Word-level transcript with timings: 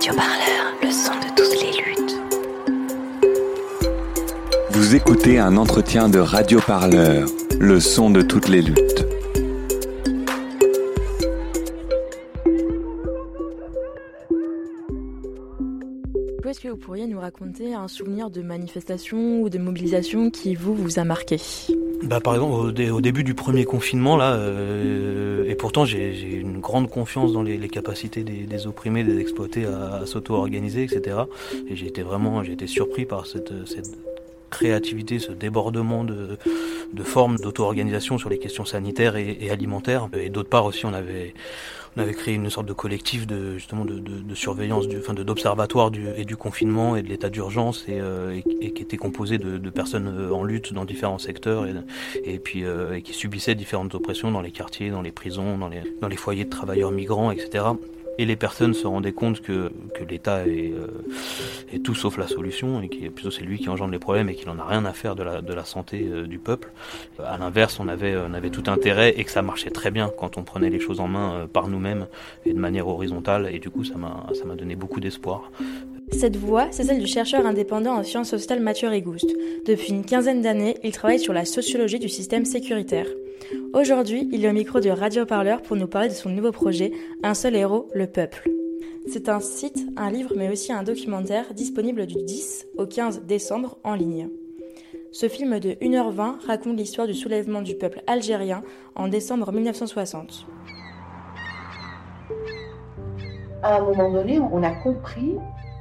Radio 0.00 0.14
Parleur, 0.14 0.72
le 0.82 0.90
son 0.90 1.12
de 1.12 1.28
toutes 1.36 1.60
les 1.60 1.72
luttes. 1.76 2.16
Vous 4.70 4.94
écoutez 4.94 5.38
un 5.38 5.58
entretien 5.58 6.08
de 6.08 6.18
Radio 6.18 6.58
Parleur, 6.66 7.28
le 7.58 7.80
son 7.80 8.08
de 8.08 8.22
toutes 8.22 8.48
les 8.48 8.62
luttes. 8.62 9.04
Est-ce 16.48 16.60
que 16.60 16.68
vous 16.68 16.78
pourriez 16.78 17.06
nous 17.06 17.20
raconter 17.20 17.74
un 17.74 17.86
souvenir 17.86 18.30
de 18.30 18.40
manifestation 18.40 19.42
ou 19.42 19.50
de 19.50 19.58
mobilisation 19.58 20.30
qui 20.30 20.54
vous 20.54 20.74
vous 20.74 20.98
a 20.98 21.04
marqué? 21.04 21.36
Bah, 22.02 22.20
par 22.20 22.34
exemple, 22.34 22.54
au, 22.54 23.00
début 23.00 23.24
du 23.24 23.34
premier 23.34 23.64
confinement, 23.64 24.16
là, 24.16 24.34
euh, 24.34 25.44
et 25.46 25.54
pourtant 25.54 25.84
j'ai 25.84 26.34
une 26.34 26.60
grande 26.60 26.88
confiance 26.88 27.32
dans 27.32 27.42
les, 27.42 27.68
capacités 27.68 28.22
des, 28.24 28.66
opprimés, 28.66 29.04
des 29.04 29.18
exploités 29.18 29.66
à, 29.66 30.06
s'auto-organiser, 30.06 30.84
etc. 30.84 31.18
Et 31.68 31.76
j'ai 31.76 31.86
été 31.86 32.02
vraiment, 32.02 32.42
j'ai 32.42 32.52
été 32.52 32.66
surpris 32.66 33.04
par 33.04 33.26
cette, 33.26 33.52
créativité, 34.50 35.20
ce 35.20 35.30
débordement 35.30 36.02
de, 36.02 36.36
formes 37.04 37.36
d'auto-organisation 37.36 38.18
sur 38.18 38.28
les 38.28 38.38
questions 38.38 38.64
sanitaires 38.64 39.16
et, 39.16 39.38
et 39.40 39.50
alimentaires. 39.50 40.08
Et 40.18 40.28
d'autre 40.28 40.48
part 40.48 40.64
aussi, 40.64 40.86
on 40.86 40.92
avait, 40.92 41.34
on 41.96 42.00
avait 42.00 42.14
créé 42.14 42.34
une 42.34 42.50
sorte 42.50 42.66
de 42.66 42.72
collectif 42.72 43.26
de 43.26 43.54
justement 43.54 43.84
de, 43.84 43.98
de, 43.98 44.34
surveillance, 44.34 44.86
du, 44.88 44.98
enfin 44.98 45.14
d'observatoire 45.14 45.90
du, 45.90 46.08
et 46.16 46.24
du 46.24 46.36
confinement 46.36 46.96
et 46.96 47.02
de 47.02 47.08
l'état 47.08 47.30
d'urgence 47.30 47.84
et, 47.88 48.00
euh, 48.00 48.40
qui 48.42 48.82
était 48.82 48.96
composé 48.96 49.38
de, 49.38 49.70
personnes 49.70 50.08
euh, 50.08 50.32
en 50.32 50.44
lutte 50.44 50.72
dans 50.72 50.84
différents 50.84 51.18
secteurs 51.18 51.66
et, 52.24 52.38
puis 52.38 52.64
euh, 52.64 53.00
qui 53.00 53.12
subissaient 53.12 53.54
différentes 53.54 53.94
oppressions 53.94 54.30
dans 54.30 54.40
les 54.40 54.50
quartiers, 54.50 54.90
dans 54.90 55.02
les 55.02 55.12
prisons, 55.12 55.58
dans 55.58 55.68
les, 55.68 55.82
dans 56.00 56.08
les 56.08 56.16
foyers 56.16 56.44
de 56.44 56.50
travailleurs 56.50 56.90
migrants, 56.90 57.30
etc 57.30 57.64
et 58.20 58.26
les 58.26 58.36
personnes 58.36 58.74
se 58.74 58.86
rendaient 58.86 59.12
compte 59.12 59.40
que, 59.40 59.72
que 59.94 60.04
l'État 60.04 60.46
est, 60.46 60.72
euh, 60.72 61.78
tout 61.82 61.94
sauf 61.94 62.18
la 62.18 62.26
solution 62.26 62.82
et 62.82 62.88
que 62.90 63.08
plutôt 63.08 63.30
c'est 63.30 63.44
lui 63.44 63.58
qui 63.58 63.70
engendre 63.70 63.92
les 63.92 63.98
problèmes 63.98 64.28
et 64.28 64.34
qu'il 64.34 64.46
n'en 64.46 64.58
a 64.58 64.64
rien 64.64 64.84
à 64.84 64.92
faire 64.92 65.16
de 65.16 65.22
la, 65.22 65.40
de 65.40 65.54
la 65.54 65.64
santé 65.64 66.06
euh, 66.06 66.26
du 66.26 66.38
peuple. 66.38 66.70
À 67.24 67.38
l'inverse, 67.38 67.80
on 67.80 67.88
avait, 67.88 68.14
on 68.16 68.34
avait 68.34 68.50
tout 68.50 68.64
intérêt 68.66 69.14
et 69.16 69.24
que 69.24 69.30
ça 69.30 69.40
marchait 69.40 69.70
très 69.70 69.90
bien 69.90 70.10
quand 70.18 70.36
on 70.36 70.42
prenait 70.42 70.68
les 70.68 70.80
choses 70.80 71.00
en 71.00 71.08
main 71.08 71.32
euh, 71.32 71.46
par 71.46 71.68
nous-mêmes 71.68 72.08
et 72.44 72.52
de 72.52 72.58
manière 72.58 72.88
horizontale 72.88 73.48
et 73.50 73.58
du 73.58 73.70
coup 73.70 73.84
ça 73.84 73.94
m'a 73.96 74.54
donné 74.54 74.76
beaucoup 74.76 75.00
d'espoir. 75.00 75.50
Cette 76.12 76.36
voix, 76.36 76.66
c'est 76.72 76.84
celle 76.84 77.00
du 77.00 77.06
chercheur 77.06 77.46
indépendant 77.46 77.94
en 77.94 78.02
sciences 78.02 78.28
sociales 78.28 78.60
Mathieu 78.60 78.88
Rigouste. 78.88 79.34
Depuis 79.64 79.92
une 79.92 80.04
quinzaine 80.04 80.42
d'années, 80.42 80.76
il 80.84 80.92
travaille 80.92 81.20
sur 81.20 81.32
la 81.32 81.46
sociologie 81.46 82.00
du 82.00 82.10
système 82.10 82.44
sécuritaire. 82.44 83.06
Aujourd'hui, 83.72 84.28
il 84.32 84.44
est 84.44 84.50
au 84.50 84.52
micro 84.52 84.80
de 84.80 84.90
Radio 84.90 85.24
Parleur 85.26 85.62
pour 85.62 85.76
nous 85.76 85.86
parler 85.86 86.08
de 86.08 86.14
son 86.14 86.28
nouveau 86.28 86.52
projet, 86.52 86.92
Un 87.22 87.34
seul 87.34 87.56
héros, 87.56 87.88
le 87.94 88.06
peuple. 88.06 88.50
C'est 89.06 89.28
un 89.28 89.40
site, 89.40 89.86
un 89.96 90.10
livre, 90.10 90.34
mais 90.36 90.50
aussi 90.50 90.72
un 90.72 90.82
documentaire 90.82 91.54
disponible 91.54 92.06
du 92.06 92.22
10 92.22 92.66
au 92.78 92.86
15 92.86 93.22
décembre 93.22 93.78
en 93.84 93.94
ligne. 93.94 94.28
Ce 95.12 95.28
film 95.28 95.58
de 95.58 95.70
1h20 95.70 96.46
raconte 96.46 96.76
l'histoire 96.76 97.06
du 97.06 97.14
soulèvement 97.14 97.62
du 97.62 97.74
peuple 97.76 98.02
algérien 98.06 98.62
en 98.94 99.08
décembre 99.08 99.52
1960. 99.52 100.46
À 103.62 103.78
un 103.78 103.84
moment 103.84 104.10
donné, 104.10 104.38
on 104.38 104.62
a 104.62 104.70
compris 104.82 105.36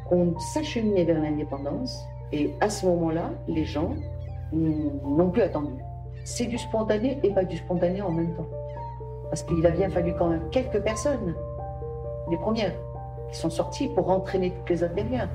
qu'on 0.07 0.37
s'acheminait 0.53 1.05
vers 1.05 1.21
l'indépendance 1.21 1.97
et 2.31 2.51
à 2.61 2.69
ce 2.69 2.85
moment-là, 2.87 3.31
les 3.47 3.65
gens 3.65 3.95
n'ont 4.51 5.29
plus 5.29 5.41
attendu 5.41 5.73
c'est 6.29 6.45
du 6.45 6.57
spontané 6.57 7.19
et 7.23 7.31
pas 7.31 7.43
du 7.43 7.57
spontané 7.57 8.01
en 8.01 8.11
même 8.11 8.33
temps. 8.35 8.47
Parce 9.29 9.43
qu'il 9.43 9.65
a 9.65 9.71
bien 9.71 9.89
fallu 9.89 10.13
quand 10.17 10.27
même 10.27 10.49
quelques 10.51 10.79
personnes, 10.79 11.33
les 12.29 12.37
premières, 12.37 12.73
qui 13.31 13.37
sont 13.37 13.49
sorties 13.49 13.87
pour 13.89 14.09
entraîner 14.09 14.51
toutes 14.51 14.69
les 14.69 14.83
autres 14.83 14.93
derrière. 14.93 15.27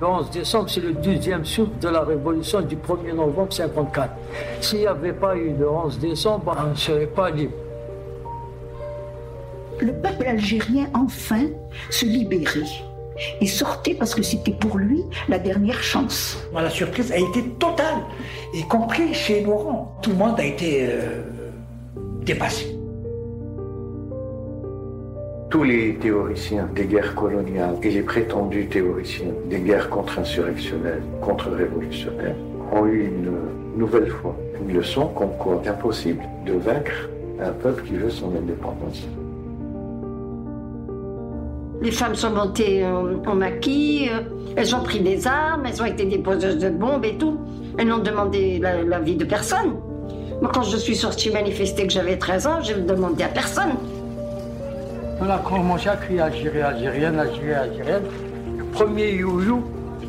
Le 0.00 0.06
11 0.06 0.30
décembre, 0.30 0.70
c'est 0.70 0.80
le 0.80 0.92
deuxième 0.92 1.44
souffle 1.44 1.78
de 1.80 1.88
la 1.88 2.02
révolution 2.02 2.60
du 2.60 2.76
1er 2.76 3.14
novembre 3.14 3.52
54. 3.52 4.10
S'il 4.60 4.80
n'y 4.80 4.86
avait 4.86 5.12
pas 5.12 5.36
eu 5.36 5.52
le 5.52 5.68
11 5.68 5.98
décembre, 5.98 6.56
on 6.56 6.70
ne 6.70 6.74
serait 6.74 7.06
pas 7.06 7.30
libre. 7.30 7.54
Le 9.80 9.92
peuple 9.92 10.26
algérien, 10.26 10.86
enfin, 10.94 11.46
se 11.90 12.06
libérait 12.06 12.93
et 13.40 13.46
sortait 13.46 13.94
parce 13.94 14.14
que 14.14 14.22
c'était 14.22 14.52
pour 14.52 14.78
lui 14.78 15.02
la 15.28 15.38
dernière 15.38 15.82
chance. 15.82 16.38
La 16.52 16.70
surprise 16.70 17.12
a 17.12 17.18
été 17.18 17.42
totale, 17.58 18.02
y 18.52 18.62
compris 18.62 19.14
chez 19.14 19.42
Laurent. 19.42 19.98
Tout 20.02 20.10
le 20.10 20.16
monde 20.16 20.38
a 20.38 20.44
été 20.44 20.86
euh, 20.88 21.22
dépassé. 22.22 22.76
Tous 25.50 25.62
les 25.62 25.94
théoriciens 25.94 26.68
des 26.74 26.86
guerres 26.86 27.14
coloniales 27.14 27.76
et 27.82 27.90
les 27.90 28.02
prétendus 28.02 28.66
théoriciens 28.66 29.32
des 29.48 29.60
guerres 29.60 29.88
contre-insurrectionnelles, 29.88 31.02
contre-révolutionnaires 31.20 32.34
ont 32.72 32.86
eu 32.86 33.06
une 33.06 33.78
nouvelle 33.78 34.08
fois 34.08 34.36
une 34.60 34.74
leçon 34.74 35.08
comme 35.08 35.36
quoi 35.38 35.60
c'est 35.62 35.70
impossible 35.70 36.22
de 36.44 36.54
vaincre 36.54 37.08
un 37.40 37.50
peuple 37.50 37.82
qui 37.84 37.94
veut 37.94 38.10
son 38.10 38.34
indépendance. 38.34 39.06
Les 41.84 41.90
femmes 41.90 42.14
sont 42.14 42.30
montées 42.30 42.82
en 42.82 43.34
maquis, 43.34 44.08
euh, 44.10 44.20
elles 44.56 44.74
ont 44.74 44.82
pris 44.82 45.00
des 45.00 45.26
armes, 45.26 45.66
elles 45.66 45.82
ont 45.82 45.84
été 45.84 46.06
déposeuses 46.06 46.56
de 46.56 46.70
bombes 46.70 47.04
et 47.04 47.18
tout. 47.18 47.38
Elles 47.76 47.88
n'ont 47.88 47.98
demandé 47.98 48.58
la, 48.58 49.00
vie 49.00 49.16
de 49.16 49.26
personne. 49.26 49.74
Moi, 50.40 50.50
quand 50.54 50.62
je 50.62 50.78
suis 50.78 50.96
sortie 50.96 51.30
manifester 51.30 51.86
que 51.86 51.92
j'avais 51.92 52.16
13 52.16 52.46
ans, 52.46 52.62
je 52.62 52.72
ne 52.72 52.86
demandé 52.86 53.22
à 53.24 53.28
personne. 53.28 53.74
On 55.20 55.28
a 55.28 55.36
commencé 55.36 55.90
à 55.90 55.96
crier 55.96 56.20
Algérie, 56.20 56.62
Algérienne, 56.62 57.18
Algérie, 57.18 57.52
Algérienne. 57.52 58.04
Le 58.56 58.64
premier 58.64 59.10
you-you 59.10 59.62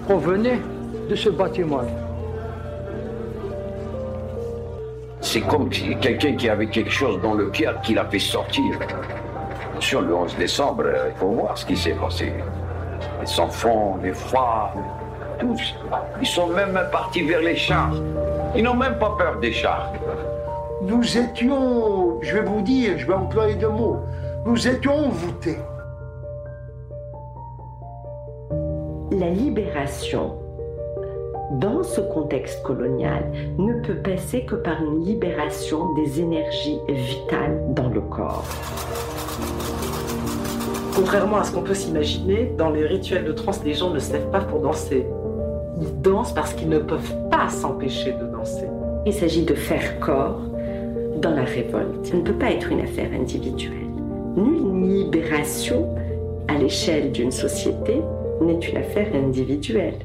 provenait 0.05 0.61
de 1.09 1.15
ce 1.15 1.27
bâtiment. 1.27 1.81
C'est 5.19 5.41
comme 5.41 5.67
quelqu'un 5.69 6.37
qui 6.37 6.47
avait 6.47 6.67
quelque 6.67 6.91
chose 6.91 7.19
dans 7.21 7.33
le 7.33 7.49
pied 7.49 7.67
qui 7.83 7.95
l'a 7.95 8.05
fait 8.05 8.19
sortir. 8.19 8.63
Sur 9.85 10.01
le 10.01 10.15
11 10.15 10.35
décembre, 10.37 10.85
euh, 10.87 11.11
il 11.13 11.15
faut 11.15 11.27
voir 11.27 11.55
ce 11.55 11.63
qui 11.63 11.77
s'est 11.77 11.93
passé. 11.93 12.33
Les 13.21 13.39
enfants, 13.39 13.99
les 14.01 14.13
femmes, 14.15 14.83
tous. 15.37 15.75
Ils 16.19 16.25
sont 16.25 16.47
même 16.47 16.79
partis 16.91 17.21
vers 17.21 17.41
les 17.41 17.55
chars. 17.55 17.93
Ils 18.55 18.63
n'ont 18.63 18.73
même 18.73 18.97
pas 18.97 19.15
peur 19.15 19.39
des 19.39 19.53
chars. 19.53 19.93
Nous 20.81 21.15
étions, 21.15 22.19
je 22.23 22.33
vais 22.33 22.41
vous 22.41 22.61
dire, 22.61 22.97
je 22.97 23.05
vais 23.05 23.13
employer 23.13 23.53
deux 23.53 23.69
mots, 23.69 23.99
nous 24.43 24.67
étions 24.67 25.09
voûtés. 25.09 25.59
La 29.11 29.29
libération 29.29 30.35
dans 31.59 31.83
ce 31.83 32.01
contexte 32.01 32.61
colonial, 32.63 33.31
ne 33.57 33.81
peut 33.81 33.95
passer 33.95 34.45
que 34.45 34.55
par 34.55 34.83
une 34.83 35.05
libération 35.05 35.93
des 35.93 36.19
énergies 36.19 36.79
vitales 36.89 37.73
dans 37.73 37.89
le 37.89 38.01
corps. 38.01 38.45
Contrairement 40.95 41.37
à 41.37 41.43
ce 41.43 41.51
qu'on 41.51 41.61
peut 41.61 41.73
s'imaginer, 41.73 42.53
dans 42.57 42.69
les 42.69 42.85
rituels 42.85 43.25
de 43.25 43.31
trance, 43.31 43.63
les 43.63 43.73
gens 43.73 43.89
ne 43.89 43.99
se 43.99 44.13
lèvent 44.13 44.31
pas 44.31 44.41
pour 44.41 44.59
danser. 44.59 45.05
Ils 45.81 46.01
dansent 46.01 46.33
parce 46.33 46.53
qu'ils 46.53 46.69
ne 46.69 46.79
peuvent 46.79 47.15
pas 47.29 47.49
s'empêcher 47.49 48.13
de 48.13 48.25
danser. 48.31 48.67
Il 49.05 49.13
s'agit 49.13 49.43
de 49.43 49.55
faire 49.55 49.99
corps 49.99 50.41
dans 51.21 51.31
la 51.31 51.43
révolte. 51.43 52.05
Ça 52.05 52.15
ne 52.15 52.21
peut 52.21 52.33
pas 52.33 52.51
être 52.51 52.71
une 52.71 52.81
affaire 52.81 53.09
individuelle. 53.13 53.73
Nulle 54.35 55.03
libération 55.03 55.89
à 56.47 56.57
l'échelle 56.57 57.11
d'une 57.11 57.31
société 57.31 58.01
n'est 58.41 58.59
une 58.59 58.77
affaire 58.77 59.07
individuelle. 59.13 59.99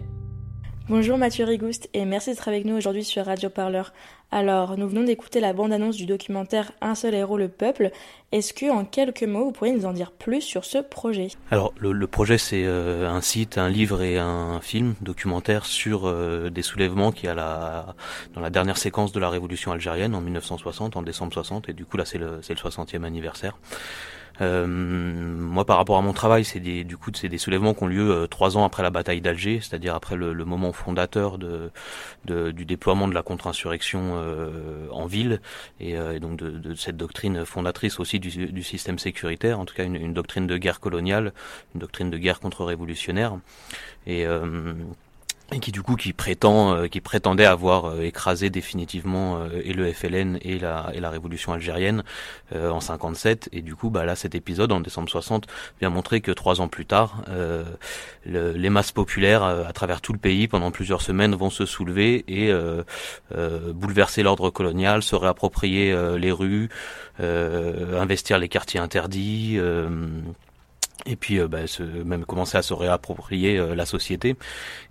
Bonjour 0.90 1.18
Mathieu 1.18 1.44
Rigouste 1.44 1.88
et 1.94 2.04
merci 2.04 2.30
d'être 2.30 2.48
avec 2.48 2.64
nous 2.64 2.76
aujourd'hui 2.76 3.04
sur 3.04 3.24
Radio 3.24 3.48
Parleur. 3.48 3.92
Alors, 4.32 4.76
nous 4.76 4.88
venons 4.88 5.04
d'écouter 5.04 5.38
la 5.38 5.52
bande-annonce 5.52 5.94
du 5.94 6.04
documentaire 6.04 6.72
Un 6.80 6.96
seul 6.96 7.14
héros, 7.14 7.38
le 7.38 7.46
peuple. 7.46 7.92
Est-ce 8.32 8.52
que, 8.52 8.68
en 8.68 8.84
quelques 8.84 9.22
mots, 9.22 9.44
vous 9.44 9.52
pourriez 9.52 9.72
nous 9.72 9.86
en 9.86 9.92
dire 9.92 10.10
plus 10.10 10.40
sur 10.40 10.64
ce 10.64 10.78
projet? 10.78 11.28
Alors, 11.52 11.72
le, 11.78 12.06
projet, 12.08 12.38
c'est 12.38 12.64
euh, 12.64 13.08
un 13.08 13.20
site, 13.20 13.56
un 13.56 13.68
livre 13.68 14.02
et 14.02 14.18
un 14.18 14.60
film 14.60 14.96
documentaire 15.00 15.64
sur 15.64 16.08
euh, 16.08 16.50
des 16.50 16.62
soulèvements 16.62 17.12
qui 17.12 17.28
a 17.28 17.36
la 17.36 17.94
dans 18.34 18.40
la 18.40 18.50
dernière 18.50 18.76
séquence 18.76 19.12
de 19.12 19.20
la 19.20 19.30
révolution 19.30 19.70
algérienne 19.70 20.16
en 20.16 20.20
1960, 20.20 20.96
en 20.96 21.02
décembre 21.02 21.32
60, 21.32 21.68
et 21.68 21.72
du 21.72 21.84
coup 21.84 21.98
là, 21.98 22.04
c'est 22.04 22.18
le, 22.18 22.40
c'est 22.42 22.60
le 22.60 22.68
60e 22.68 23.04
anniversaire. 23.04 23.56
Euh, 24.40 24.66
moi, 24.66 25.64
par 25.64 25.76
rapport 25.76 25.98
à 25.98 26.02
mon 26.02 26.12
travail, 26.12 26.44
c'est 26.44 26.60
des, 26.60 26.84
du 26.84 26.96
coup, 26.96 27.10
c'est 27.14 27.28
des 27.28 27.38
soulèvements 27.38 27.74
qui 27.74 27.82
ont 27.82 27.86
lieu 27.86 28.10
euh, 28.10 28.26
trois 28.26 28.56
ans 28.56 28.64
après 28.64 28.82
la 28.82 28.90
bataille 28.90 29.20
d'Alger, 29.20 29.60
c'est-à-dire 29.60 29.94
après 29.94 30.16
le, 30.16 30.32
le, 30.32 30.44
moment 30.44 30.72
fondateur 30.72 31.38
de, 31.38 31.70
de, 32.24 32.50
du 32.50 32.64
déploiement 32.64 33.08
de 33.08 33.14
la 33.14 33.22
contre-insurrection 33.22 34.12
euh, 34.14 34.88
en 34.90 35.06
ville, 35.06 35.40
et, 35.78 35.92
et 35.92 36.20
donc 36.20 36.36
de, 36.36 36.50
de, 36.50 36.74
cette 36.74 36.96
doctrine 36.96 37.44
fondatrice 37.44 38.00
aussi 38.00 38.18
du, 38.18 38.30
du, 38.46 38.62
système 38.62 38.98
sécuritaire, 38.98 39.60
en 39.60 39.64
tout 39.64 39.74
cas 39.74 39.84
une, 39.84 39.96
une, 39.96 40.14
doctrine 40.14 40.46
de 40.46 40.56
guerre 40.56 40.80
coloniale, 40.80 41.32
une 41.74 41.80
doctrine 41.80 42.10
de 42.10 42.18
guerre 42.18 42.40
contre-révolutionnaire. 42.40 43.36
Et 44.06 44.26
et 45.52 45.58
qui 45.58 45.72
du 45.72 45.82
coup 45.82 45.96
qui 45.96 46.12
prétend 46.12 46.74
euh, 46.74 46.86
qui 46.86 47.00
prétendait 47.00 47.44
avoir 47.44 47.86
euh, 47.86 48.02
écrasé 48.02 48.50
définitivement 48.50 49.38
euh, 49.38 49.60
et 49.64 49.72
le 49.72 49.92
FLN 49.92 50.38
et 50.42 50.58
la 50.58 50.90
et 50.94 51.00
la 51.00 51.10
révolution 51.10 51.52
algérienne 51.52 52.02
en 52.54 52.80
57 52.80 53.48
et 53.52 53.62
du 53.62 53.76
coup 53.76 53.90
bah 53.90 54.04
là 54.04 54.16
cet 54.16 54.34
épisode 54.34 54.72
en 54.72 54.80
décembre 54.80 55.08
60 55.08 55.46
vient 55.80 55.90
montrer 55.90 56.20
que 56.20 56.32
trois 56.32 56.60
ans 56.60 56.68
plus 56.68 56.84
tard 56.84 57.22
les 58.24 58.70
masses 58.70 58.90
populaires 58.90 59.44
à 59.44 59.72
travers 59.72 60.00
tout 60.00 60.12
le 60.12 60.18
pays 60.18 60.48
pendant 60.48 60.72
plusieurs 60.72 61.00
semaines 61.00 61.34
vont 61.34 61.50
se 61.50 61.64
soulever 61.64 62.24
et 62.26 62.52
bouleverser 63.72 64.24
l'ordre 64.24 64.50
colonial 64.50 65.02
se 65.02 65.14
réapproprier 65.14 65.96
les 66.18 66.32
rues 66.32 66.70
investir 67.20 68.38
les 68.38 68.48
quartiers 68.48 68.80
interdits 68.80 69.60
et 71.06 71.16
puis 71.16 71.38
euh, 71.38 71.48
bah, 71.48 71.66
se, 71.66 71.82
même 71.82 72.24
commencer 72.24 72.58
à 72.58 72.62
se 72.62 72.74
réapproprier 72.74 73.58
euh, 73.58 73.74
la 73.74 73.86
société. 73.86 74.36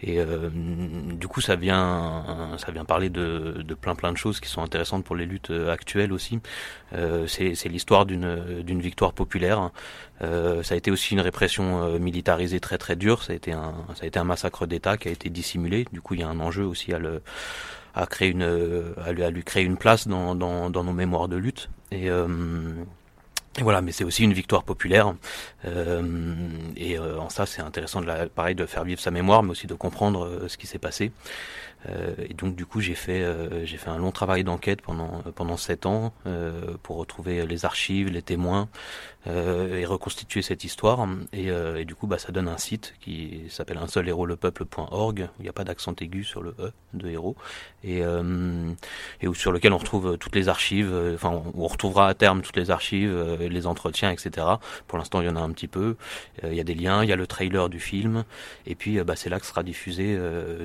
Et 0.01 0.19
euh, 0.19 0.49
du 0.51 1.27
coup 1.27 1.41
ça 1.41 1.55
vient 1.55 2.55
ça 2.57 2.71
vient 2.71 2.85
parler 2.85 3.09
de, 3.09 3.63
de, 3.63 3.73
plein 3.73 3.95
plein 3.95 4.11
de 4.11 4.17
choses 4.17 4.39
qui 4.39 4.49
sont 4.49 4.61
intéressantes 4.61 5.03
pour 5.03 5.15
les 5.15 5.25
luttes 5.25 5.51
actuelles 5.69 6.13
aussi. 6.13 6.39
C'est 7.27 7.65
l'histoire 7.65 8.05
d'une 8.05 8.61
d'une 8.63 8.81
victoire 8.81 9.13
populaire. 9.13 9.71
Ça 10.21 10.73
a 10.73 10.75
été 10.75 10.91
aussi 10.91 11.13
une 11.13 11.21
répression 11.21 11.99
militarisée 11.99 12.59
très 12.59 12.77
très 12.77 12.95
dure. 12.95 13.23
Ça 13.23 13.33
a 13.33 13.35
été 13.35 13.51
un 13.51 13.73
ça 13.95 14.03
a 14.03 14.07
été 14.07 14.19
un 14.19 14.23
massacre 14.23 14.65
d'État 14.65 14.97
qui 14.97 15.09
a 15.09 15.11
été 15.11 15.29
dissimulé. 15.29 15.85
Du 15.91 16.01
coup 16.01 16.13
il 16.15 16.21
y 16.21 16.23
a 16.23 16.27
un 16.27 16.39
enjeu 16.39 16.65
aussi 16.65 16.93
à 16.93 16.99
le 16.99 17.21
à 17.95 18.05
créer 18.05 18.29
une 18.29 18.43
à 19.03 19.11
lui, 19.11 19.23
à 19.23 19.29
lui 19.29 19.43
créer 19.43 19.63
une 19.63 19.77
place 19.77 20.07
dans, 20.07 20.35
dans, 20.35 20.69
dans 20.69 20.83
nos 20.83 20.93
mémoires 20.93 21.27
de 21.27 21.37
lutte. 21.37 21.69
Et 21.91 22.09
et 23.59 23.63
voilà, 23.63 23.81
mais 23.81 23.91
c'est 23.91 24.05
aussi 24.05 24.23
une 24.23 24.33
victoire 24.33 24.63
populaire. 24.63 25.13
Euh, 25.65 26.33
et 26.77 26.97
euh, 26.97 27.19
en 27.19 27.29
ça, 27.29 27.45
c'est 27.45 27.61
intéressant, 27.61 27.99
de 28.01 28.05
la, 28.05 28.27
pareil, 28.27 28.55
de 28.55 28.65
faire 28.65 28.85
vivre 28.85 29.01
sa 29.01 29.11
mémoire, 29.11 29.43
mais 29.43 29.51
aussi 29.51 29.67
de 29.67 29.73
comprendre 29.73 30.25
euh, 30.25 30.47
ce 30.47 30.57
qui 30.57 30.65
s'est 30.65 30.79
passé. 30.79 31.11
Euh, 31.87 32.13
et 32.27 32.33
donc 32.33 32.55
du 32.55 32.65
coup 32.65 32.81
j'ai 32.81 32.93
fait 32.93 33.21
euh, 33.21 33.65
j'ai 33.65 33.77
fait 33.77 33.89
un 33.89 33.97
long 33.97 34.11
travail 34.11 34.43
d'enquête 34.43 34.81
pendant 34.81 35.23
pendant 35.33 35.55
sept 35.55 35.85
ans 35.85 36.11
pour 36.83 36.97
retrouver 36.97 37.45
les 37.45 37.63
archives, 37.65 38.09
les 38.09 38.21
témoins 38.21 38.67
et 39.25 39.85
reconstituer 39.85 40.41
cette 40.41 40.63
histoire. 40.63 41.07
Et, 41.33 41.47
et, 41.47 41.85
du 41.85 41.93
coup 41.93 42.07
bah 42.07 42.17
ça 42.17 42.31
donne 42.31 42.47
un 42.47 42.57
site 42.57 42.95
qui 42.99 43.43
s'appelle 43.49 43.77
un 43.77 43.87
seul 43.87 44.07
héros 44.07 44.25
le 44.25 44.37
il 44.41 45.27
n'y 45.41 45.49
a 45.49 45.53
pas 45.53 45.63
d'accent 45.63 45.93
aigu 45.99 46.23
sur 46.23 46.41
le 46.41 46.55
e 46.59 46.71
de 46.93 47.09
héros 47.09 47.35
et 47.83 47.99
et 49.21 49.33
sur 49.33 49.51
lequel 49.51 49.73
on 49.73 49.77
retrouve 49.77 50.17
toutes 50.17 50.35
les 50.35 50.49
archives. 50.49 50.93
Enfin 51.13 51.43
on 51.53 51.67
retrouvera 51.67 52.07
à 52.07 52.13
terme 52.13 52.41
toutes 52.41 52.57
les 52.57 52.71
archives, 52.71 53.37
les 53.53 53.67
entretiens, 53.67 54.11
etc. 54.11 54.45
Pour 54.87 54.97
l'instant 54.97 55.21
il 55.21 55.27
y 55.27 55.29
en 55.29 55.35
a 55.35 55.41
un 55.41 55.51
petit 55.51 55.67
peu. 55.67 55.95
Il 56.43 56.53
y 56.53 56.59
a 56.59 56.63
des 56.63 56.75
liens, 56.75 57.03
il 57.03 57.09
y 57.09 57.13
a 57.13 57.15
le 57.15 57.27
trailer 57.27 57.69
du 57.69 57.79
film 57.79 58.23
et 58.65 58.75
puis 58.75 59.01
bah, 59.03 59.15
c'est 59.15 59.29
là 59.29 59.39
que 59.39 59.45
sera 59.45 59.63
diffusé 59.63 60.17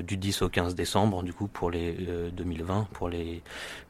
du 0.03 0.17
10 0.17 0.43
au 0.43 0.49
15 0.49 0.75
décembre 0.75 1.23
du 1.23 1.33
coup 1.33 1.47
pour 1.47 1.71
les 1.71 1.95
2020 2.31 2.79
euh, 2.79 2.83
pour 2.93 3.09
les 3.09 3.41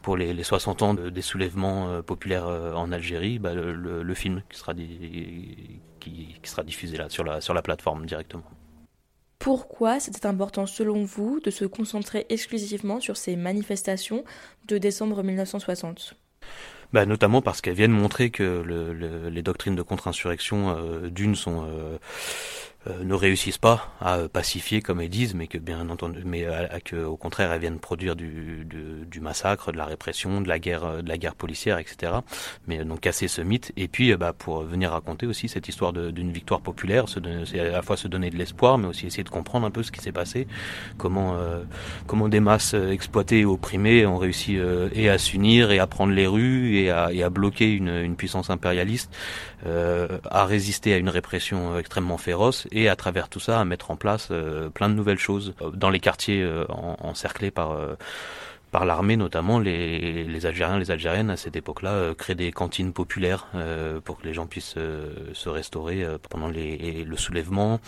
pour 0.01 0.17
les, 0.17 0.43
60 0.43 0.81
ans 0.81 0.93
des 0.93 1.21
soulèvements 1.21 1.89
euh, 1.89 2.01
populaires 2.01 2.47
euh, 2.47 2.73
en 2.73 2.91
Algérie 2.91 3.39
bah, 3.39 3.53
le, 3.53 4.13
film 4.13 4.41
qui 4.49 4.57
sera 6.43 6.63
diffusé 6.63 6.97
là 6.97 7.09
sur 7.09 7.53
la 7.53 7.61
plateforme 7.61 8.05
directement. 8.05 8.43
Pourquoi 9.39 9.99
c'était 9.99 10.25
important 10.25 10.65
selon 10.65 11.03
vous 11.03 11.41
de 11.41 11.51
se 11.51 11.65
concentrer 11.65 12.25
exclusivement 12.29 13.01
sur 13.01 13.17
ces 13.17 13.35
manifestations 13.35 14.23
de 14.67 14.77
décembre 14.77 15.21
1960 15.21 16.15
bah, 16.93 17.05
notamment 17.05 17.41
parce 17.41 17.61
qu'elles 17.61 17.75
viennent 17.75 17.91
montrer 17.91 18.29
que 18.29 18.63
les 19.29 19.41
doctrines 19.41 19.75
de 19.75 19.81
contre-insurrection 19.81 20.75
d'une 21.09 21.35
sont 21.35 21.65
euh, 21.67 21.97
ne 23.03 23.13
réussissent 23.15 23.57
pas 23.57 23.91
à 23.99 24.19
pacifier 24.31 24.81
comme 24.81 25.01
elles 25.01 25.09
disent, 25.09 25.33
mais 25.33 25.47
que 25.47 25.57
bien 25.57 25.89
entendu, 25.89 26.21
mais 26.23 26.45
à, 26.45 26.79
que 26.79 26.95
au 26.95 27.17
contraire 27.17 27.51
elles 27.51 27.61
viennent 27.61 27.79
produire 27.79 28.15
du, 28.15 28.63
du, 28.65 29.05
du, 29.05 29.19
massacre, 29.19 29.71
de 29.71 29.77
la 29.77 29.85
répression, 29.85 30.41
de 30.41 30.47
la 30.47 30.59
guerre, 30.59 31.01
de 31.01 31.09
la 31.09 31.17
guerre 31.17 31.35
policière, 31.35 31.79
etc. 31.79 32.13
Mais 32.67 32.83
donc 32.85 33.01
casser 33.01 33.27
ce 33.27 33.41
mythe 33.41 33.71
et 33.75 33.87
puis 33.87 34.11
euh, 34.11 34.17
bah, 34.17 34.33
pour 34.33 34.61
venir 34.61 34.91
raconter 34.91 35.25
aussi 35.25 35.49
cette 35.49 35.67
histoire 35.67 35.93
d'une 35.93 36.31
victoire 36.31 36.61
populaire, 36.61 37.05
c'est 37.07 37.59
à 37.59 37.71
la 37.71 37.81
fois 37.81 37.97
se 37.97 38.07
donner 38.07 38.29
de 38.29 38.37
l'espoir, 38.37 38.77
mais 38.77 38.87
aussi 38.87 39.07
essayer 39.07 39.23
de 39.23 39.29
comprendre 39.29 39.65
un 39.65 39.71
peu 39.71 39.81
ce 39.81 39.91
qui 39.91 40.01
s'est 40.01 40.11
passé, 40.11 40.47
comment 40.97 41.35
euh, 41.35 41.63
comment 42.05 42.29
des 42.29 42.39
masses 42.39 42.75
exploitées 42.75 43.39
et 43.39 43.45
opprimées 43.45 44.05
ont 44.05 44.17
réussi 44.17 44.57
et 44.93 45.09
à 45.09 45.17
s'unir 45.17 45.71
et 45.71 45.79
à 45.79 45.87
prendre 45.87 46.13
les 46.13 46.27
rues 46.27 46.77
et 46.77 46.91
à, 46.91 47.11
et 47.11 47.23
à 47.23 47.29
bloquer 47.29 47.73
une, 47.73 47.89
une 47.89 48.15
puissance 48.15 48.49
impérialiste, 48.49 49.11
à 49.65 50.45
résister 50.45 50.93
à 50.93 50.97
une 50.97 51.09
répression 51.09 51.77
extrêmement 51.79 52.17
féroce 52.17 52.67
et 52.75 52.89
à 52.89 52.95
travers 52.95 53.29
tout 53.29 53.39
ça 53.39 53.59
à 53.59 53.65
mettre 53.65 53.89
en 53.89 53.95
place 53.95 54.27
euh, 54.29 54.69
plein 54.69 54.89
de 54.89 54.93
nouvelles 54.93 55.17
choses 55.17 55.55
euh, 55.61 55.71
dans 55.71 55.89
les 55.89 56.01
quartiers 56.01 56.43
euh, 56.43 56.65
encerclés 56.69 57.49
par 57.49 57.77
par 58.71 58.83
l'armée 58.83 59.15
notamment, 59.15 59.57
les, 59.57 60.25
les, 60.25 60.45
Algériens, 60.45 60.77
les 60.77 60.91
Algériennes 60.91 61.29
à 61.29 61.37
cette 61.37 61.55
époque-là 61.55 62.13
créent 62.15 62.35
des 62.35 62.51
cantines 62.51 62.91
populaires 62.91 63.47
pour 64.03 64.19
que 64.19 64.27
les 64.27 64.33
gens 64.33 64.47
puissent 64.47 64.75
se 64.75 65.49
restaurer 65.49 66.05
pendant 66.29 66.49
le 66.49 67.15
soulèvement, 67.15 67.79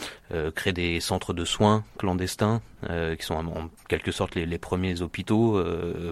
créent 0.56 0.72
des 0.72 1.01
centres 1.01 1.34
de 1.34 1.44
soins 1.44 1.84
clandestins 1.98 2.62
qui 2.88 3.25
sont 3.25 3.36
en 3.36 3.69
quelque 3.89 4.13
sorte 4.13 4.36
les, 4.36 4.57
premiers 4.57 5.01
hôpitaux 5.01 5.62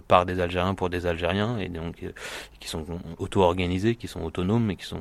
par 0.10 0.25
des 0.25 0.42
Algériens 0.42 0.75
pour 0.75 0.89
des 0.89 1.06
Algériens 1.06 1.57
et 1.57 1.69
donc 1.69 2.04
qui 2.60 2.68
sont 2.68 2.86
auto-organisés, 3.18 3.95
qui 3.95 4.10
sont 4.10 4.24
autonomes 4.24 4.72
et 4.72 4.75
qui 4.75 4.86
sont 4.86 5.00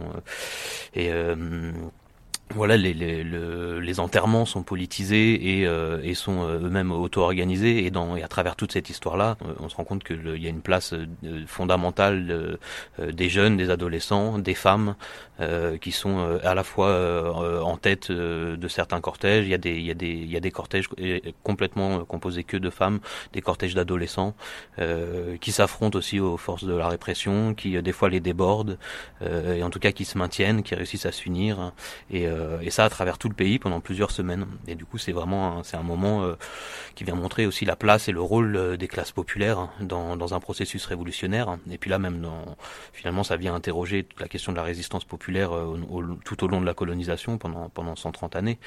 voilà, 2.50 2.76
les, 2.76 2.92
les, 2.92 3.24
les, 3.24 4.00
enterrements 4.00 4.44
sont 4.44 4.62
politisés 4.62 5.60
et, 5.60 5.66
euh, 5.66 6.00
et 6.02 6.14
sont 6.14 6.42
euh, 6.42 6.58
eux-mêmes 6.60 6.92
auto-organisés 6.92 7.84
et, 7.86 7.90
dans, 7.90 8.16
et 8.16 8.22
à 8.22 8.28
travers 8.28 8.54
toute 8.54 8.72
cette 8.72 8.90
histoire-là, 8.90 9.36
euh, 9.42 9.54
on 9.60 9.68
se 9.68 9.76
rend 9.76 9.84
compte 9.84 10.04
qu'il 10.04 10.36
y 10.36 10.46
a 10.46 10.50
une 10.50 10.60
place 10.60 10.94
fondamentale 11.46 12.58
des 13.00 13.28
jeunes, 13.28 13.56
des 13.56 13.70
adolescents, 13.70 14.38
des 14.38 14.54
femmes 14.54 14.94
qui 15.80 15.90
sont 15.90 16.38
à 16.44 16.54
la 16.54 16.62
fois 16.62 17.62
en 17.64 17.76
tête 17.76 18.10
de 18.12 18.68
certains 18.68 19.00
cortèges. 19.00 19.46
Il 19.46 19.50
y 19.50 19.54
a 19.54 19.58
des, 19.58 19.72
il 19.72 19.84
y 19.84 19.90
a 19.90 19.94
des, 19.94 20.10
il 20.10 20.30
y 20.30 20.36
a 20.36 20.40
des 20.40 20.50
cortèges 20.50 20.88
complètement 21.42 22.04
composés 22.04 22.44
que 22.44 22.56
de 22.56 22.70
femmes, 22.70 23.00
des 23.32 23.40
cortèges 23.40 23.74
d'adolescents 23.74 24.34
qui 25.40 25.52
s'affrontent 25.52 25.98
aussi 25.98 26.20
aux 26.20 26.36
forces 26.36 26.64
de 26.64 26.74
la 26.74 26.88
répression, 26.88 27.54
qui 27.54 27.80
des 27.82 27.92
fois 27.92 28.08
les 28.08 28.20
débordent 28.20 28.78
et 29.22 29.62
en 29.62 29.70
tout 29.70 29.80
cas 29.80 29.92
qui 29.92 30.04
se 30.04 30.18
maintiennent, 30.18 30.62
qui 30.62 30.74
réussissent 30.74 31.06
à 31.06 31.12
s'unir 31.12 31.72
euh, 32.34 32.60
et 32.60 32.70
ça 32.70 32.84
à 32.84 32.90
travers 32.90 33.18
tout 33.18 33.28
le 33.28 33.34
pays 33.34 33.58
pendant 33.58 33.80
plusieurs 33.80 34.10
semaines. 34.10 34.46
Et 34.66 34.74
du 34.74 34.84
coup, 34.84 34.98
c'est 34.98 35.12
vraiment 35.12 35.62
c'est 35.62 35.76
un 35.76 35.82
moment 35.82 36.22
euh, 36.22 36.34
qui 36.94 37.04
vient 37.04 37.14
montrer 37.14 37.46
aussi 37.46 37.64
la 37.64 37.76
place 37.76 38.08
et 38.08 38.12
le 38.12 38.20
rôle 38.20 38.56
euh, 38.56 38.76
des 38.76 38.88
classes 38.88 39.12
populaires 39.12 39.68
dans, 39.80 40.16
dans 40.16 40.34
un 40.34 40.40
processus 40.40 40.84
révolutionnaire. 40.86 41.56
Et 41.70 41.78
puis 41.78 41.90
là, 41.90 41.98
même 41.98 42.26
finalement, 42.92 43.22
ça 43.22 43.36
vient 43.36 43.54
interroger 43.54 44.06
la 44.18 44.28
question 44.28 44.52
de 44.52 44.56
la 44.56 44.62
résistance 44.62 45.04
populaire 45.04 45.50
tout 46.24 46.44
au 46.44 46.48
long 46.48 46.60
de 46.60 46.66
la 46.66 46.74
colonisation 46.74 47.38
pendant 47.38 47.68
pendant 47.68 47.96
130 47.96 48.36
années. 48.36 48.58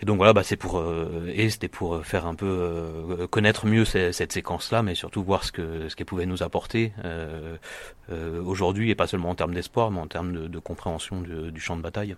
Et 0.00 0.06
donc 0.06 0.16
voilà, 0.18 0.32
bah 0.32 0.44
c'est 0.44 0.56
pour 0.56 0.82
et 1.26 1.50
c'était 1.50 1.68
pour 1.68 2.04
faire 2.04 2.26
un 2.26 2.34
peu 2.34 3.26
connaître 3.30 3.66
mieux 3.66 3.84
cette 3.84 4.32
séquence-là, 4.32 4.82
mais 4.82 4.94
surtout 4.94 5.22
voir 5.24 5.44
ce 5.44 5.52
que 5.52 5.88
ce 5.88 5.96
qu'elle 5.96 6.06
pouvait 6.06 6.26
nous 6.26 6.42
apporter 6.42 6.92
aujourd'hui 8.44 8.90
et 8.90 8.94
pas 8.94 9.06
seulement 9.06 9.30
en 9.30 9.34
termes 9.34 9.54
d'espoir, 9.54 9.90
mais 9.90 10.00
en 10.00 10.06
termes 10.06 10.48
de 10.48 10.58
compréhension 10.58 11.20
du 11.20 11.60
champ 11.60 11.76
de 11.76 11.82
bataille. 11.82 12.16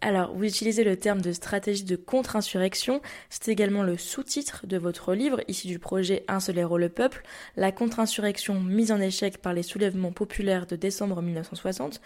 Alors, 0.00 0.34
vous 0.34 0.44
utilisez 0.44 0.84
le 0.84 0.96
terme 0.96 1.20
de 1.20 1.32
stratégie 1.32 1.84
de 1.84 1.96
contre-insurrection. 1.96 3.00
C'est 3.30 3.50
également 3.50 3.82
le 3.82 3.96
sous-titre 3.96 4.66
de 4.66 4.76
votre 4.76 5.14
livre, 5.14 5.40
issu 5.48 5.66
du 5.66 5.78
projet 5.78 6.24
Un 6.28 6.40
seul 6.40 6.58
héros 6.58 6.78
le 6.78 6.88
peuple, 6.88 7.22
la 7.56 7.72
contre-insurrection 7.72 8.60
mise 8.60 8.92
en 8.92 9.00
échec 9.00 9.38
par 9.38 9.54
les 9.54 9.62
soulèvements 9.62 10.12
populaires 10.12 10.66
de 10.66 10.76
décembre 10.76 11.22
1960. 11.22 12.00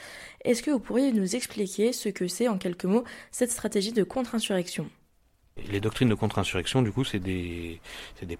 Est-ce 0.44 0.62
que 0.62 0.70
vous 0.70 0.80
pourriez 0.80 1.12
nous 1.12 1.34
expliquer 1.34 1.92
ce 1.92 2.08
que 2.08 2.28
c'est, 2.28 2.48
en 2.48 2.58
quelques 2.58 2.84
mots, 2.84 3.04
cette 3.32 3.50
stratégie 3.50 3.92
de 3.92 4.04
contre-insurrection? 4.04 4.88
Les 5.70 5.80
doctrines 5.80 6.08
de 6.08 6.14
contre-insurrection, 6.14 6.82
du 6.82 6.92
coup, 6.92 7.04
c'est 7.04 7.18
des, 7.18 7.80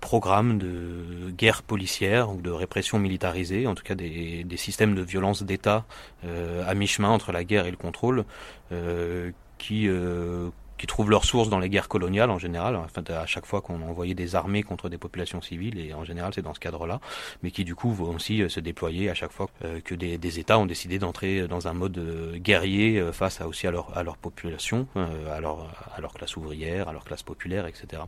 programmes 0.01 0.59
de 0.59 1.31
guerre 1.37 1.63
policière 1.63 2.31
ou 2.31 2.41
de 2.41 2.51
répression 2.51 2.99
militarisée, 2.99 3.67
en 3.67 3.75
tout 3.75 3.83
cas 3.83 3.95
des, 3.95 4.45
des 4.45 4.57
systèmes 4.57 4.95
de 4.95 5.03
violence 5.03 5.43
d'État 5.43 5.85
euh, 6.25 6.65
à 6.67 6.75
mi-chemin 6.75 7.09
entre 7.09 7.33
la 7.33 7.45
guerre 7.45 7.67
et 7.67 7.71
le 7.71 7.77
contrôle, 7.77 8.25
euh, 8.73 9.31
qui, 9.59 9.89
euh, 9.89 10.49
qui 10.81 10.87
trouvent 10.87 11.11
leur 11.11 11.27
source 11.27 11.51
dans 11.51 11.59
les 11.59 11.69
guerres 11.69 11.89
coloniales 11.89 12.31
en 12.31 12.39
général, 12.39 12.75
enfin, 12.75 13.03
à 13.09 13.27
chaque 13.27 13.45
fois 13.45 13.61
qu'on 13.61 13.83
envoyait 13.83 14.15
des 14.15 14.35
armées 14.35 14.63
contre 14.63 14.89
des 14.89 14.97
populations 14.97 15.43
civiles, 15.43 15.79
et 15.79 15.93
en 15.93 16.05
général 16.05 16.33
c'est 16.35 16.41
dans 16.41 16.55
ce 16.55 16.61
cadre-là, 16.61 17.01
mais 17.43 17.51
qui 17.51 17.65
du 17.65 17.75
coup 17.75 17.93
vont 17.93 18.15
aussi 18.15 18.41
euh, 18.41 18.49
se 18.49 18.61
déployer 18.61 19.11
à 19.11 19.15
chaque 19.15 19.31
fois 19.31 19.51
euh, 19.63 19.81
que 19.83 19.95
des, 19.95 20.39
États 20.39 20.59
ont 20.59 20.65
décidé 20.65 20.99
d'entrer 20.99 21.47
dans 21.49 21.69
un 21.69 21.75
mode 21.75 21.99
euh, 21.99 22.39
guerrier 22.39 23.03
face 23.13 23.43
aussi 23.43 23.67
à 23.67 23.71
leur, 23.71 24.17
population, 24.17 24.87
à, 24.97 25.39
leur, 25.41 26.15
classe 26.15 26.39
ouvrière, 26.39 26.89
à 26.89 26.95
leur 26.95 27.05
classe 27.05 27.23
populaire, 27.23 27.67
etc 27.67 28.03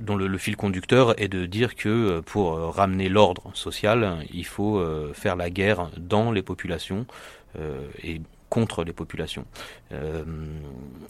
dont 0.00 0.14
le, 0.14 0.38
fil 0.38 0.56
conducteur 0.56 1.20
est 1.20 1.28
de 1.28 1.46
dire 1.46 1.74
que 1.74 2.20
pour 2.20 2.52
ramener 2.74 3.08
l'ordre 3.08 3.50
social, 3.54 4.18
il 4.30 4.44
faut 4.44 4.84
faire 5.14 5.36
la 5.36 5.48
guerre 5.48 5.88
dans 5.96 6.32
les 6.32 6.42
populations 6.42 7.06
et 8.02 8.20
contre 8.48 8.84
les 8.84 8.92
populations. 8.92 9.44
Euh, 9.92 10.24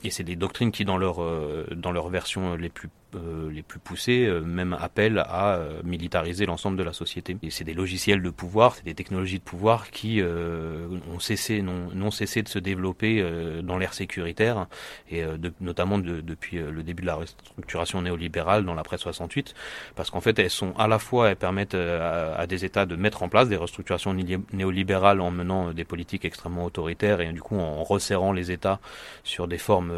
et 0.03 0.11
c'est 0.11 0.25
des 0.25 0.37
doctrines 0.37 0.73
qui, 0.73 0.85
dans 0.85 0.97
leur, 0.97 1.23
euh, 1.23 1.67
dans 1.75 1.93
leur 1.93 2.09
version 2.09 2.57
les 2.57 2.69
plus 2.69 2.89
euh, 3.15 3.53
les 3.53 3.63
plus 3.63 3.79
poussés 3.79 4.27
euh, 4.27 4.41
même 4.41 4.77
appellent 4.79 5.21
à 5.29 5.55
euh, 5.55 5.81
militariser 5.85 6.45
l'ensemble 6.45 6.77
de 6.77 6.83
la 6.83 6.93
société. 6.93 7.37
Et 7.45 7.51
c'est 7.51 7.63
des 7.63 7.73
logiciels 7.73 8.21
de 8.21 8.31
pouvoir, 8.31 8.75
c'est 8.75 8.85
des 8.85 8.95
technologies 8.95 9.39
de 9.39 9.45
pouvoir 9.45 9.91
qui 9.93 10.21
ont 10.23 11.21
cessé, 11.21 11.63
non, 11.63 12.11
cessé 12.11 12.43
de 12.43 12.49
se 12.49 12.59
développer 12.59 13.25
dans 13.63 13.79
l'ère 13.79 13.95
sécuritaire 13.95 14.67
et 15.11 15.25
notamment 15.61 15.99
depuis 15.99 16.59
le 16.59 16.83
début 16.83 17.03
de 17.03 17.07
la 17.07 17.15
restructuration 17.15 18.03
néolibérale 18.03 18.65
dans 18.65 18.75
l'après 18.75 18.99
68, 18.99 19.55
parce 19.95 20.11
qu'en 20.11 20.21
fait 20.21 20.39
elles 20.39 20.51
sont 20.51 20.73
à 20.79 20.89
la 20.89 20.99
fois 20.99 21.31
elles 21.31 21.37
permettent 21.37 21.75
à, 21.75 22.47
des 22.47 22.65
États 22.65 22.87
de 22.87 22.97
mettre 22.97 23.23
en 23.23 23.29
place 23.29 23.49
des 23.49 23.57
restructurations 23.57 24.15
néolibérales 24.53 25.21
en 25.21 25.31
menant 25.31 25.73
des 25.73 25.85
politiques 25.85 26.25
extrêmement 26.25 26.65
autoritaires 26.65 27.21
et 27.21 27.33
du 27.33 27.41
coup 27.41 27.59
en 27.59 27.83
resserrant 27.85 28.33
les 28.33 28.51
États 28.51 28.81
sur 29.25 29.49
des 29.49 29.59
formes 29.59 29.93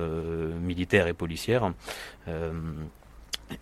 militaires 0.60 1.06
et 1.06 1.14
policières. 1.14 1.72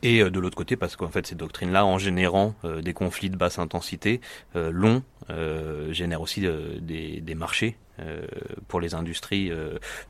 Et 0.03 0.23
euh, 0.23 0.31
de 0.31 0.41
l'autre 0.41 0.57
côté, 0.57 0.77
parce 0.77 0.97
qu'en 0.97 1.09
fait, 1.09 1.27
ces 1.27 1.35
doctrines-là, 1.35 1.85
en 1.85 1.99
générant 1.99 2.55
euh, 2.65 2.83
des 2.83 2.93
conflits 2.93 3.31
de 3.31 3.37
basse 3.37 3.59
intensité 3.59 4.21
euh, 4.55 4.71
longs, 4.71 5.03
génèrent 5.91 6.21
aussi 6.21 6.47
des, 6.81 7.35
marchés 7.35 7.77
pour 8.69 8.81
les 8.81 8.95
industries 8.95 9.51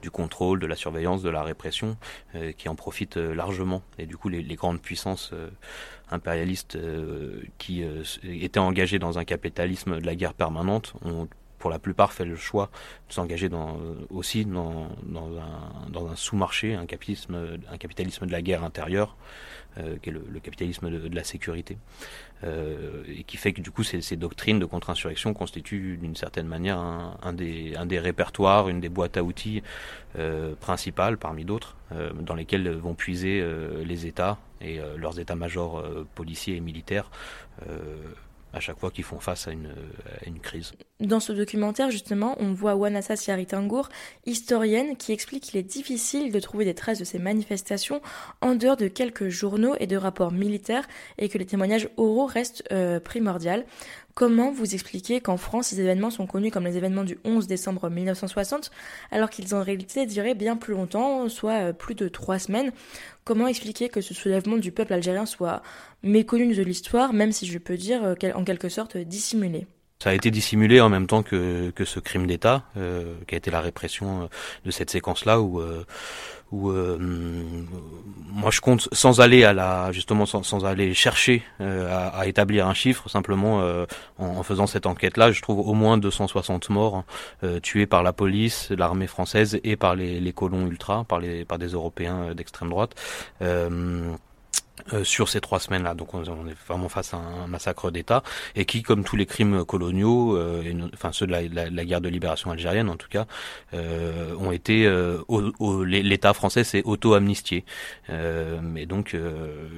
du 0.02 0.10
contrôle, 0.10 0.60
de 0.60 0.66
la 0.66 0.76
surveillance, 0.76 1.22
de 1.22 1.30
la 1.30 1.42
répression, 1.42 1.96
qui 2.58 2.68
en 2.68 2.74
profitent 2.74 3.16
largement. 3.16 3.82
Et 3.98 4.04
du 4.04 4.18
coup, 4.18 4.28
les 4.28 4.42
grandes 4.56 4.82
puissances 4.82 5.32
impérialistes 6.10 6.76
qui 7.56 7.82
étaient 8.22 8.60
engagées 8.60 8.98
dans 8.98 9.18
un 9.18 9.24
capitalisme 9.24 10.00
de 10.00 10.04
la 10.04 10.14
guerre 10.14 10.34
permanente 10.34 10.92
ont 11.02 11.28
pour 11.66 11.72
la 11.72 11.80
plupart 11.80 12.12
fait 12.12 12.24
le 12.24 12.36
choix 12.36 12.70
de 13.08 13.12
s'engager 13.12 13.48
dans, 13.48 13.76
aussi 14.08 14.44
dans, 14.44 14.88
un, 15.16 16.14
sous-marché, 16.14 16.76
un 16.76 16.86
capitalisme, 16.86 17.58
un 17.68 17.76
capitalisme 17.76 18.24
de 18.24 18.30
la 18.30 18.40
guerre 18.40 18.62
intérieure, 18.62 19.16
euh, 19.78 19.96
qui 20.00 20.10
est 20.10 20.12
le, 20.12 20.38
capitalisme 20.38 20.88
de, 20.88 21.12
la 21.12 21.24
sécurité, 21.24 21.76
euh, 22.44 23.02
et 23.08 23.24
qui 23.24 23.36
fait 23.36 23.52
que 23.52 23.60
du 23.60 23.72
coup 23.72 23.82
ces, 23.82 24.16
doctrines 24.16 24.60
de 24.60 24.64
contre-insurrection 24.64 25.34
constituent 25.34 25.96
d'une 25.96 26.14
certaine 26.14 26.46
manière 26.46 26.78
un, 26.78 27.32
des, 27.32 27.98
répertoires, 27.98 28.68
une 28.68 28.78
des 28.78 28.88
boîtes 28.88 29.16
à 29.16 29.24
outils 29.24 29.64
euh, 30.16 30.54
principales 30.54 31.18
parmi 31.18 31.44
d'autres, 31.44 31.74
dans 32.20 32.36
lesquelles 32.36 32.68
vont 32.70 32.94
puiser 32.94 33.44
les 33.84 34.06
États 34.06 34.38
et 34.60 34.78
leurs 34.96 35.18
états-majors 35.18 35.84
policiers 36.14 36.54
et 36.54 36.60
militaires 36.60 37.10
à 38.52 38.60
chaque 38.60 38.78
fois 38.78 38.90
qu'ils 38.90 39.04
font 39.04 39.20
face 39.20 39.48
à 39.48 39.52
une, 39.52 39.68
crise. 40.42 40.72
Dans 41.00 41.20
ce 41.20 41.32
documentaire, 41.32 41.90
justement, 41.90 42.36
on 42.38 42.52
voit 42.52 42.74
Wanassa 42.74 43.16
Siaritangour, 43.16 43.88
historienne, 44.24 44.96
qui 44.96 45.12
explique 45.12 45.44
qu'il 45.44 45.58
est 45.58 45.62
difficile 45.62 46.32
de 46.32 46.40
trouver 46.40 46.64
des 46.64 46.74
traces 46.74 46.98
de 46.98 47.04
ces 47.04 47.18
manifestations 47.18 48.00
en 48.40 48.54
dehors 48.54 48.76
de 48.76 48.88
quelques 48.88 49.28
journaux 49.28 49.74
et 49.78 49.86
de 49.86 49.96
rapports 49.96 50.32
militaires 50.32 50.86
et 51.18 51.28
que 51.28 51.38
les 51.38 51.46
témoignages 51.46 51.88
oraux 51.96 52.26
restent 52.26 52.64
euh, 52.72 53.00
primordiaux. 53.00 53.36
Comment 54.16 54.50
vous 54.50 54.72
expliquez 54.72 55.20
qu'en 55.20 55.36
France, 55.36 55.66
ces 55.66 55.80
événements 55.82 56.08
sont 56.08 56.26
connus 56.26 56.50
comme 56.50 56.64
les 56.64 56.78
événements 56.78 57.04
du 57.04 57.18
11 57.26 57.46
décembre 57.46 57.90
1960, 57.90 58.70
alors 59.10 59.28
qu'ils 59.28 59.54
en 59.54 59.62
réalité 59.62 60.06
duraient 60.06 60.34
bien 60.34 60.56
plus 60.56 60.72
longtemps, 60.72 61.28
soit 61.28 61.68
euh, 61.68 61.72
plus 61.74 61.94
de 61.94 62.08
trois 62.08 62.38
semaines? 62.38 62.72
Comment 63.24 63.46
expliquer 63.46 63.90
que 63.90 64.00
ce 64.00 64.14
soulèvement 64.14 64.56
du 64.56 64.72
peuple 64.72 64.94
algérien 64.94 65.26
soit 65.26 65.60
méconnu 66.02 66.54
de 66.54 66.62
l'histoire, 66.62 67.12
même 67.12 67.30
si 67.30 67.44
je 67.44 67.58
peux 67.58 67.76
dire 67.76 68.02
euh, 68.04 68.32
en 68.34 68.42
quelque 68.42 68.70
sorte 68.70 68.96
dissimulé? 68.96 69.66
Ça 69.98 70.10
a 70.10 70.12
été 70.12 70.30
dissimulé 70.30 70.80
en 70.80 70.88
même 70.90 71.06
temps 71.06 71.22
que, 71.22 71.70
que 71.70 71.84
ce 71.84 72.00
crime 72.00 72.26
d'État, 72.26 72.64
euh, 72.76 73.14
qui 73.26 73.34
a 73.34 73.38
été 73.38 73.50
la 73.50 73.60
répression 73.60 74.22
euh, 74.22 74.26
de 74.66 74.70
cette 74.70 74.90
séquence-là, 74.90 75.40
où, 75.40 75.58
euh, 75.58 75.86
où 76.52 76.70
euh, 76.70 76.98
moi 78.30 78.50
je 78.50 78.60
compte 78.60 78.88
sans 78.92 79.22
aller 79.22 79.44
à 79.44 79.54
la 79.54 79.90
justement 79.92 80.26
sans, 80.26 80.42
sans 80.42 80.66
aller 80.66 80.92
chercher 80.92 81.42
à, 81.60 82.08
à, 82.08 82.26
établir 82.26 82.68
un 82.68 82.74
chiffre, 82.74 83.08
simplement 83.08 83.58
en, 84.18 84.24
en, 84.24 84.42
faisant 84.42 84.66
cette 84.66 84.86
enquête-là, 84.86 85.32
je 85.32 85.42
trouve 85.42 85.66
au 85.66 85.74
moins 85.74 85.98
260 85.98 86.70
morts 86.70 87.04
tués 87.62 87.86
par 87.86 88.04
la 88.04 88.12
police, 88.12 88.70
l'armée 88.70 89.08
française 89.08 89.58
et 89.64 89.76
par 89.76 89.96
les, 89.96 90.20
les 90.20 90.32
colons 90.32 90.66
ultras, 90.66 91.02
par 91.04 91.18
les 91.18 91.44
par 91.44 91.58
des 91.58 91.68
Européens 91.68 92.32
d'extrême 92.34 92.68
droite. 92.68 92.94
Euh, 94.92 95.04
sur 95.04 95.28
ces 95.30 95.40
trois 95.40 95.58
semaines-là. 95.58 95.94
Donc 95.94 96.12
on, 96.12 96.22
est 96.22 96.56
vraiment 96.68 96.90
face 96.90 97.14
à 97.14 97.16
un 97.16 97.46
massacre 97.46 97.90
d'État 97.90 98.22
et 98.54 98.66
qui, 98.66 98.82
comme 98.82 99.04
tous 99.04 99.16
les 99.16 99.24
crimes 99.24 99.64
coloniaux, 99.64 100.36
euh, 100.36 100.62
enfin 100.92 101.12
ceux 101.12 101.26
de 101.26 101.32
la, 101.32 101.84
guerre 101.84 102.02
de 102.02 102.10
libération 102.10 102.50
algérienne 102.50 102.90
en 102.90 102.96
tout 102.96 103.08
cas, 103.08 103.26
euh, 103.72 104.34
ont 104.36 104.52
été 104.52 104.84
euh, 104.86 105.22
l'État 105.86 106.34
français 106.34 106.62
s'est 106.62 106.82
auto-amnistié. 106.84 107.64
mais 108.10 108.84
donc 108.84 109.16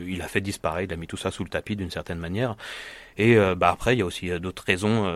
il 0.07 0.21
a 0.21 0.27
fait 0.27 0.41
disparaître, 0.41 0.91
il 0.91 0.95
a 0.95 0.97
mis 0.97 1.07
tout 1.07 1.17
ça 1.17 1.31
sous 1.31 1.45
le 1.45 1.51
tapis 1.51 1.77
d'une 1.77 1.91
certaine 1.93 2.19
manière. 2.19 2.57
Et 3.19 3.37
bah 3.57 3.71
après 3.71 3.95
il 3.95 4.01
y 4.01 4.03
a 4.03 4.07
aussi 4.07 4.29
d'autres 4.41 4.65
raisons 4.65 5.07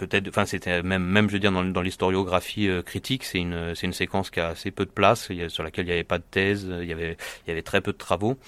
peut-être, 0.00 0.28
enfin 0.28 0.46
c'était 0.46 0.82
même 0.82 1.04
même 1.04 1.28
je 1.28 1.34
veux 1.34 1.38
dire 1.38 1.52
dans, 1.52 1.82
l'historiographie 1.82 2.68
euh, 2.68 2.82
critique, 2.82 3.24
c'est 3.24 3.38
une 3.38 3.74
c'est 3.74 3.86
une 3.86 3.92
séquence 3.92 4.30
qui 4.30 4.40
a 4.40 4.48
assez 4.48 4.70
peu 4.70 4.84
de 4.86 4.90
place, 4.90 5.30
sur 5.48 5.62
laquelle 5.62 5.84
il 5.84 5.88
n'y 5.88 5.94
avait 5.94 6.04
pas 6.04 6.18
de 6.18 6.24
thèse, 6.28 6.66
il 6.80 6.88
y 6.88 6.92
avait 6.92 7.16
il 7.46 7.48
y 7.48 7.52
avait 7.52 7.62
très 7.62 7.80
peu 7.80 7.92
de 7.92 7.98
travaux. 7.98 8.38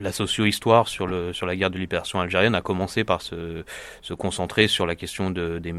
La 0.00 0.12
socio-histoire 0.12 0.88
sur 0.88 1.06
le 1.06 1.32
sur 1.32 1.46
la 1.46 1.56
guerre 1.56 1.70
de 1.70 1.78
libération 1.78 2.20
algérienne 2.20 2.54
a 2.54 2.62
commencé 2.62 3.04
par 3.04 3.22
se 3.22 3.64
se 4.02 4.14
concentrer 4.14 4.68
sur 4.68 4.86
la 4.86 4.94
question 4.94 5.30
de 5.30 5.58
des, 5.58 5.74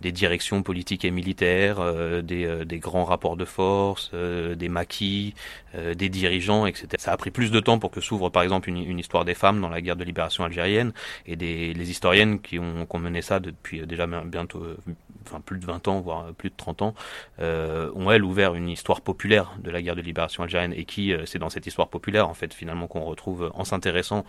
des 0.00 0.12
directions 0.12 0.62
politiques 0.62 1.04
et 1.04 1.10
militaires, 1.10 1.80
euh, 1.80 2.22
des 2.22 2.44
euh, 2.44 2.64
des 2.64 2.78
grands 2.78 3.04
rapports 3.04 3.36
de 3.36 3.44
force, 3.44 4.12
des 4.12 4.68
maquis, 4.68 5.34
des 5.74 6.08
dirigeants, 6.08 6.66
etc. 6.66 6.88
Ça 6.98 7.12
a 7.12 7.16
pris 7.16 7.30
plus 7.30 7.50
de 7.50 7.60
temps 7.60 7.78
pour 7.78 7.90
que 7.90 8.00
s'ouvre 8.00 8.28
par 8.28 8.42
exemple 8.42 8.68
une, 8.68 8.78
une 8.78 8.98
histoire 8.98 9.24
des 9.24 9.34
femmes 9.34 9.60
dans 9.60 9.68
la 9.68 9.80
guerre 9.80 9.96
de 9.96 10.04
libération 10.04 10.44
algérienne 10.44 10.92
et 11.26 11.36
des 11.36 11.72
les 11.74 11.90
historiennes 11.90 12.40
qui 12.40 12.58
ont, 12.58 12.86
qui 12.86 12.96
ont 12.96 12.98
mené 12.98 13.22
ça 13.22 13.40
depuis 13.40 13.86
déjà 13.86 14.06
bien 14.06 14.46
euh, 14.56 14.76
enfin 15.26 15.40
plus 15.40 15.58
de 15.58 15.66
20 15.66 15.88
ans, 15.88 16.00
voire 16.00 16.32
plus 16.34 16.50
de 16.50 16.56
30 16.56 16.82
ans, 16.82 16.94
euh, 17.40 17.90
ont 17.94 18.10
elles 18.10 18.24
ouvert 18.24 18.54
une 18.54 18.68
histoire 18.68 19.00
populaire 19.00 19.52
de 19.62 19.70
la 19.70 19.80
guerre 19.80 19.94
de 19.94 20.00
libération 20.00 20.42
algérienne 20.42 20.74
et 20.76 20.84
qui, 20.84 21.12
euh, 21.12 21.24
c'est 21.26 21.38
dans 21.38 21.50
cette 21.50 21.66
histoire 21.66 21.88
populaire 21.88 22.28
en 22.28 22.34
fait 22.34 22.52
finalement 22.52 22.88
qu'on 22.88 23.04
retrouve 23.04 23.31
en 23.54 23.64
s'intéressant 23.64 24.24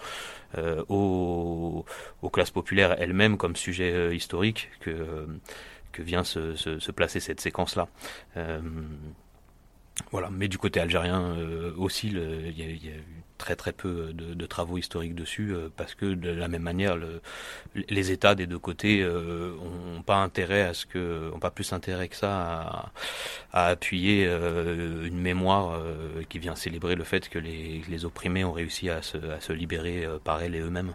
aux, 0.87 1.85
aux, 2.21 2.29
classes 2.29 2.51
populaires 2.51 2.95
elles-mêmes 2.99 3.37
comme 3.37 3.55
sujet 3.55 4.15
historique 4.15 4.69
que 4.81 5.27
que 5.91 6.01
vient 6.01 6.23
se 6.23 6.91
placer 6.91 7.19
cette 7.19 7.41
séquence-là. 7.41 7.87
Voilà, 10.11 10.29
mais 10.31 10.47
du 10.47 10.57
côté 10.57 10.79
algérien 10.79 11.35
aussi, 11.77 12.07
il 12.07 12.57
y, 12.57 12.63
a 12.63 12.67
eu 12.67 13.03
très 13.43 13.55
très 13.57 13.73
peu 13.73 14.13
de, 14.13 14.45
travaux 14.45 14.77
historiques 14.77 15.15
dessus 15.15 15.53
euh, 15.53 15.69
parce 15.75 15.95
que 15.95 16.05
de 16.05 16.29
la 16.29 16.47
même 16.47 16.61
manière 16.61 16.95
le, 16.95 17.21
les 17.89 18.11
États 18.11 18.35
des 18.35 18.47
deux 18.47 18.59
côtés 18.59 19.01
euh, 19.01 19.53
ont 19.97 20.01
pas 20.01 20.17
intérêt 20.17 20.61
à 20.61 20.73
ce 20.73 20.85
que 20.85 21.29
ont 21.33 21.39
pas 21.39 21.51
plus 21.51 21.73
intérêt 21.73 22.07
que 22.07 22.15
ça 22.15 22.91
à, 23.51 23.67
appuyer 23.67 24.25
euh, 24.27 25.05
une 25.05 25.19
mémoire 25.19 25.79
qui 26.29 26.39
vient 26.39 26.55
célébrer 26.55 26.95
le 26.95 27.03
fait 27.03 27.27
que 27.29 27.39
les, 27.39 28.05
opprimés 28.05 28.43
ont 28.43 28.53
réussi 28.53 28.89
à 28.89 29.01
se, 29.01 29.17
à 29.17 29.39
se 29.39 29.53
libérer 29.53 30.07
par 30.23 30.41
elles 30.41 30.55
et 30.55 30.59
eux-mêmes. 30.59 30.93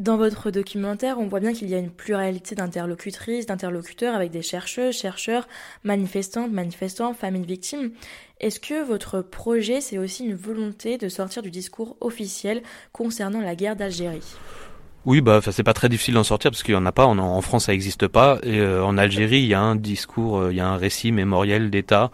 Dans 0.00 0.16
votre 0.16 0.50
documentaire, 0.50 1.18
on 1.18 1.26
voit 1.26 1.40
bien 1.40 1.52
qu'il 1.52 1.68
y 1.68 1.74
a 1.74 1.78
une 1.78 1.90
pluralité 1.90 2.54
d'interlocutrices, 2.54 3.44
d'interlocuteurs 3.44 4.14
avec 4.14 4.30
des 4.30 4.40
chercheuses, 4.40 4.96
chercheurs, 4.96 5.46
manifestantes, 5.84 6.50
manifestants, 6.50 7.12
familles 7.12 7.44
victimes. 7.44 7.90
Est-ce 8.40 8.60
que 8.60 8.82
votre 8.82 9.20
projet, 9.20 9.82
c'est 9.82 9.98
aussi 9.98 10.24
une 10.24 10.34
volonté 10.34 10.96
de 10.96 11.10
sortir 11.10 11.42
du 11.42 11.50
discours 11.50 11.98
officiel 12.00 12.62
concernant 12.92 13.42
la 13.42 13.54
guerre 13.54 13.76
d'Algérie? 13.76 14.24
Oui, 15.04 15.20
bah, 15.20 15.42
c'est 15.42 15.62
pas 15.62 15.74
très 15.74 15.90
difficile 15.90 16.14
d'en 16.14 16.24
sortir 16.24 16.50
parce 16.50 16.62
qu'il 16.62 16.72
y 16.72 16.78
en 16.78 16.86
a 16.86 16.92
pas. 16.92 17.04
En, 17.04 17.40
France, 17.42 17.66
ça 17.66 17.72
n'existe 17.72 18.08
pas. 18.08 18.38
Et 18.42 18.58
euh, 18.58 18.82
en 18.82 18.96
Algérie, 18.96 19.40
il 19.40 19.48
y 19.48 19.54
a 19.54 19.60
un 19.60 19.76
discours, 19.76 20.38
euh, 20.38 20.50
il 20.50 20.56
y 20.56 20.60
a 20.60 20.66
un 20.66 20.78
récit 20.78 21.12
mémoriel 21.12 21.68
d'État 21.68 22.10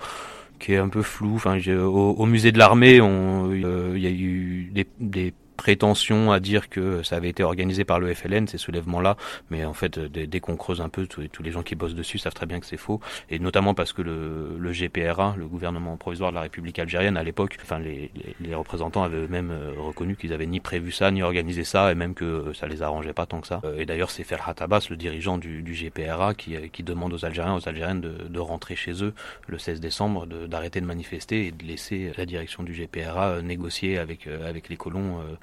qui 0.59 0.73
est 0.73 0.79
un 0.79 0.89
peu 0.89 1.03
flou. 1.03 1.37
Enfin, 1.37 1.57
au, 1.69 2.27
musée 2.27 2.51
de 2.51 2.59
l'armée, 2.59 2.99
euh, 3.01 3.93
il 3.95 4.03
y 4.03 4.07
a 4.09 4.11
eu 4.11 4.73
des 4.99 5.33
prétention 5.57 6.33
à 6.33 6.41
dire 6.41 6.69
que 6.69 7.03
ça 7.03 7.17
avait 7.17 7.29
été 7.29 7.43
organisé 7.43 7.85
par 7.85 7.99
le 7.99 8.13
FLN, 8.15 8.47
ces 8.47 8.59
soulèvements-là, 8.59 9.17
mais 9.51 9.65
en 9.65 9.73
fait, 9.73 9.99
dès, 9.99 10.41
qu'on 10.41 10.57
creuse 10.57 10.81
un 10.81 10.89
peu, 10.89 11.07
tous, 11.07 11.43
les 11.43 11.51
gens 11.51 11.63
qui 11.63 11.75
bossent 11.75 11.95
dessus 11.95 12.19
savent 12.19 12.35
très 12.35 12.47
bien 12.47 12.61
que 12.61 12.67
c'est 12.67 12.77
faux, 12.77 13.01
et 13.31 13.39
notamment 13.39 13.75
parce 13.75 13.93
que 13.93 14.03
le, 14.03 14.73
GPRA, 14.73 15.35
le 15.39 15.47
gouvernement 15.47 15.97
provisoire 15.97 16.31
de 16.31 16.37
la 16.37 16.43
République 16.43 16.79
algérienne, 16.79 17.17
à 17.17 17.23
l'époque, 17.23 17.57
enfin, 17.63 17.79
les, 17.79 18.11
représentants 18.55 19.03
avaient 19.03 19.19
eux-mêmes 19.19 19.51
euh, 19.51 19.73
reconnu 19.79 20.17
qu'ils 20.17 20.33
avaient 20.33 20.47
ni 20.47 20.61
prévu 20.61 20.93
ça, 20.93 21.11
ni 21.11 21.23
organisé 21.23 21.65
ça, 21.65 21.91
et 21.91 21.95
même 21.95 22.15
que 22.15 22.53
ça 22.55 22.67
les 22.67 22.83
arrangeait 22.83 23.13
pas 23.13 23.27
tant 23.27 23.41
que 23.41 23.47
ça. 23.47 23.61
Euh, 23.65 23.79
et 23.79 23.87
d'ailleurs, 23.87 24.11
c'est 24.11 24.25
Ferhat 24.25 24.55
Abbas, 24.61 24.87
le 24.91 24.97
dirigeant 24.97 25.39
du, 25.39 25.63
GPRA, 25.63 26.35
qui, 26.35 26.83
demande 26.83 27.13
aux 27.13 27.25
Algériens, 27.25 27.57
aux 27.57 27.69
Algériennes 27.69 28.01
de, 28.01 28.39
rentrer 28.39 28.77
chez 28.77 29.03
eux 29.03 29.13
le 29.49 29.59
16 29.59 29.81
décembre, 29.81 30.27
d'arrêter 30.27 30.81
de, 30.81 30.85
de, 30.85 30.89
manifester 30.89 31.47
et 31.47 31.51
de 31.51 31.65
laisser 31.65 32.13
la 32.17 32.27
direction 32.27 32.63
du 32.63 32.73
GPRA 32.73 33.31
euh, 33.31 33.43
négocier 33.43 33.99
avec, 33.99 34.27
avec 34.27 34.69
les 34.69 34.77
colons 34.77 35.21
euh, 35.21 35.37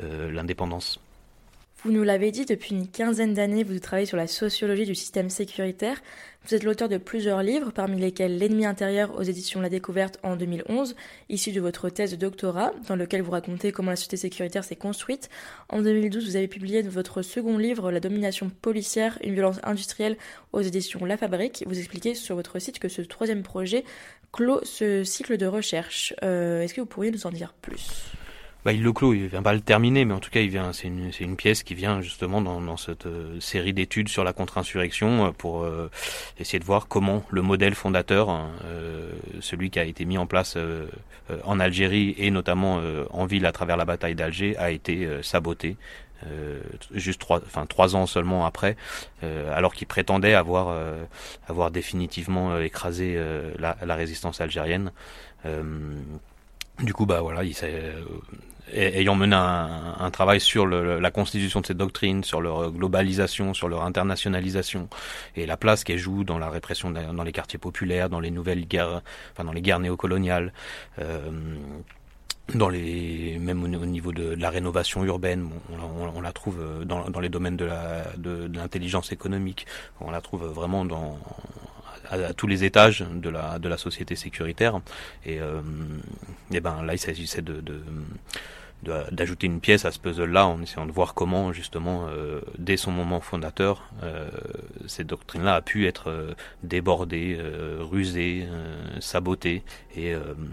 l'indépendance. 0.00 1.00
Vous 1.84 1.92
nous 1.92 2.02
l'avez 2.02 2.32
dit, 2.32 2.44
depuis 2.44 2.74
une 2.74 2.88
quinzaine 2.88 3.34
d'années, 3.34 3.62
vous 3.62 3.78
travaillez 3.78 4.04
sur 4.04 4.16
la 4.16 4.26
sociologie 4.26 4.84
du 4.84 4.96
système 4.96 5.30
sécuritaire. 5.30 6.02
Vous 6.44 6.56
êtes 6.56 6.64
l'auteur 6.64 6.88
de 6.88 6.96
plusieurs 6.96 7.40
livres, 7.44 7.70
parmi 7.70 8.00
lesquels 8.00 8.36
L'ennemi 8.36 8.66
intérieur 8.66 9.14
aux 9.16 9.22
éditions 9.22 9.60
La 9.60 9.68
Découverte 9.68 10.18
en 10.24 10.34
2011, 10.34 10.96
issu 11.28 11.52
de 11.52 11.60
votre 11.60 11.88
thèse 11.88 12.10
de 12.10 12.16
doctorat, 12.16 12.72
dans 12.88 12.96
lequel 12.96 13.22
vous 13.22 13.30
racontez 13.30 13.70
comment 13.70 13.90
la 13.90 13.96
société 13.96 14.16
sécuritaire 14.16 14.64
s'est 14.64 14.74
construite. 14.74 15.30
En 15.68 15.80
2012, 15.80 16.26
vous 16.26 16.36
avez 16.36 16.48
publié 16.48 16.82
votre 16.82 17.22
second 17.22 17.58
livre, 17.58 17.92
La 17.92 18.00
domination 18.00 18.50
policière, 18.50 19.16
une 19.22 19.34
violence 19.34 19.60
industrielle, 19.62 20.16
aux 20.52 20.62
éditions 20.62 21.04
La 21.04 21.16
Fabrique. 21.16 21.62
Vous 21.64 21.78
expliquez 21.78 22.16
sur 22.16 22.34
votre 22.34 22.58
site 22.58 22.80
que 22.80 22.88
ce 22.88 23.02
troisième 23.02 23.44
projet 23.44 23.84
clôt 24.32 24.58
ce 24.64 25.04
cycle 25.04 25.36
de 25.36 25.46
recherche. 25.46 26.12
Euh, 26.24 26.62
est-ce 26.62 26.74
que 26.74 26.80
vous 26.80 26.88
pourriez 26.88 27.12
nous 27.12 27.24
en 27.24 27.30
dire 27.30 27.54
plus? 27.54 28.17
Bah, 28.68 28.74
il 28.74 28.82
le 28.82 28.92
clôt, 28.92 29.14
il 29.14 29.28
vient 29.28 29.40
pas 29.40 29.54
le 29.54 29.62
terminer, 29.62 30.04
mais 30.04 30.12
en 30.12 30.20
tout 30.20 30.28
cas, 30.28 30.40
il 30.40 30.50
vient. 30.50 30.74
C'est 30.74 30.88
une, 30.88 31.36
pièce 31.36 31.62
qui 31.62 31.74
vient 31.74 32.02
justement 32.02 32.42
dans, 32.42 32.76
cette 32.76 33.06
euh, 33.06 33.40
série 33.40 33.72
d'études 33.72 34.10
sur 34.10 34.24
la 34.24 34.34
contre-insurrection 34.34 35.28
euh, 35.28 35.30
pour 35.30 35.62
euh, 35.62 35.90
essayer 36.38 36.58
de 36.58 36.66
voir 36.66 36.86
comment 36.86 37.24
le 37.30 37.40
modèle 37.40 37.74
fondateur, 37.74 38.28
hein, 38.28 38.50
celui 39.40 39.70
qui 39.70 39.78
a 39.78 39.84
été 39.84 40.04
mis 40.04 40.18
en 40.18 40.26
place 40.26 40.58
en 41.44 41.60
Algérie 41.60 42.14
et 42.18 42.30
notamment 42.30 42.82
en 43.10 43.24
ville 43.24 43.46
à 43.46 43.52
travers 43.52 43.78
la 43.78 43.86
bataille 43.86 44.14
d'Alger, 44.14 44.54
a 44.58 44.70
été 44.70 45.08
saboté. 45.22 45.76
juste 46.92 47.22
trois, 47.68 47.96
ans 47.96 48.06
seulement 48.06 48.44
après, 48.44 48.76
alors 49.22 49.72
qu'il 49.72 49.86
prétendait 49.86 50.34
avoir 50.34 50.74
définitivement 51.70 52.60
écrasé 52.60 53.18
la, 53.58 53.78
la, 53.82 53.94
résistance 53.94 54.42
algérienne. 54.42 54.92
Du 56.82 56.94
coup, 56.94 57.06
bah 57.06 57.20
voilà, 57.22 57.42
il 57.42 57.54
ayant 58.72 59.14
mené 59.14 59.36
un, 59.36 60.10
travail 60.10 60.40
sur 60.40 60.66
le, 60.66 60.98
la 60.98 61.10
constitution 61.10 61.60
de 61.60 61.66
cette 61.66 61.76
doctrine, 61.76 62.24
sur 62.24 62.40
leur 62.40 62.70
globalisation, 62.72 63.54
sur 63.54 63.68
leur 63.68 63.84
internationalisation 63.84 64.88
et 65.36 65.46
la 65.46 65.56
place 65.56 65.84
qu'elle 65.84 65.98
joue 65.98 66.24
dans 66.24 66.38
la 66.38 66.50
répression 66.50 66.90
dans 66.90 67.22
les 67.22 67.32
quartiers 67.32 67.58
populaires, 67.58 68.08
dans 68.08 68.20
les 68.20 68.30
nouvelles 68.30 68.66
guerres, 68.66 69.02
enfin 69.32 69.44
dans 69.44 69.52
les 69.52 69.62
guerres 69.62 69.80
néocoloniales. 69.80 70.52
Euh, 70.98 71.30
dans 72.54 72.70
les 72.70 73.38
même 73.38 73.62
au 73.62 73.68
niveau 73.68 74.10
de, 74.12 74.34
la 74.34 74.48
rénovation 74.48 75.04
urbaine, 75.04 75.50
on, 75.70 76.16
on, 76.16 76.20
la 76.22 76.32
trouve 76.32 76.58
dans, 76.86 77.10
dans 77.10 77.20
les 77.20 77.28
domaines 77.28 77.58
de 77.58 77.66
la 77.66 78.04
de, 78.16 78.50
l'intelligence 78.54 79.12
économique, 79.12 79.66
on 80.00 80.10
la 80.10 80.22
trouve 80.22 80.46
vraiment 80.46 80.86
dans 80.86 81.18
à, 82.10 82.32
tous 82.34 82.46
les 82.46 82.64
étages 82.64 83.04
de 83.12 83.28
la 83.28 83.58
de 83.58 83.68
la 83.68 83.78
société 83.78 84.16
sécuritaire. 84.16 84.80
Et, 85.24 85.40
euh, 85.40 85.60
et 86.52 86.60
ben 86.60 86.82
là 86.82 86.94
il 86.94 86.98
s'agissait 86.98 87.42
de, 87.42 87.60
de 87.60 87.80
d'ajouter 88.82 89.46
une 89.48 89.60
pièce 89.60 89.84
à 89.84 89.90
ce 89.90 89.98
puzzle-là 89.98 90.46
en 90.46 90.62
essayant 90.62 90.86
de 90.86 90.92
voir 90.92 91.14
comment 91.14 91.52
justement 91.52 92.06
euh, 92.08 92.40
dès 92.58 92.76
son 92.76 92.92
moment 92.92 93.20
fondateur 93.20 93.90
euh, 94.04 94.30
cette 94.86 95.08
doctrine-là 95.08 95.56
a 95.56 95.60
pu 95.62 95.86
être 95.88 96.10
euh, 96.10 96.34
débordée, 96.62 97.36
euh, 97.40 97.78
rusée, 97.80 98.46
sabotée 99.00 99.64
et, 99.96 100.12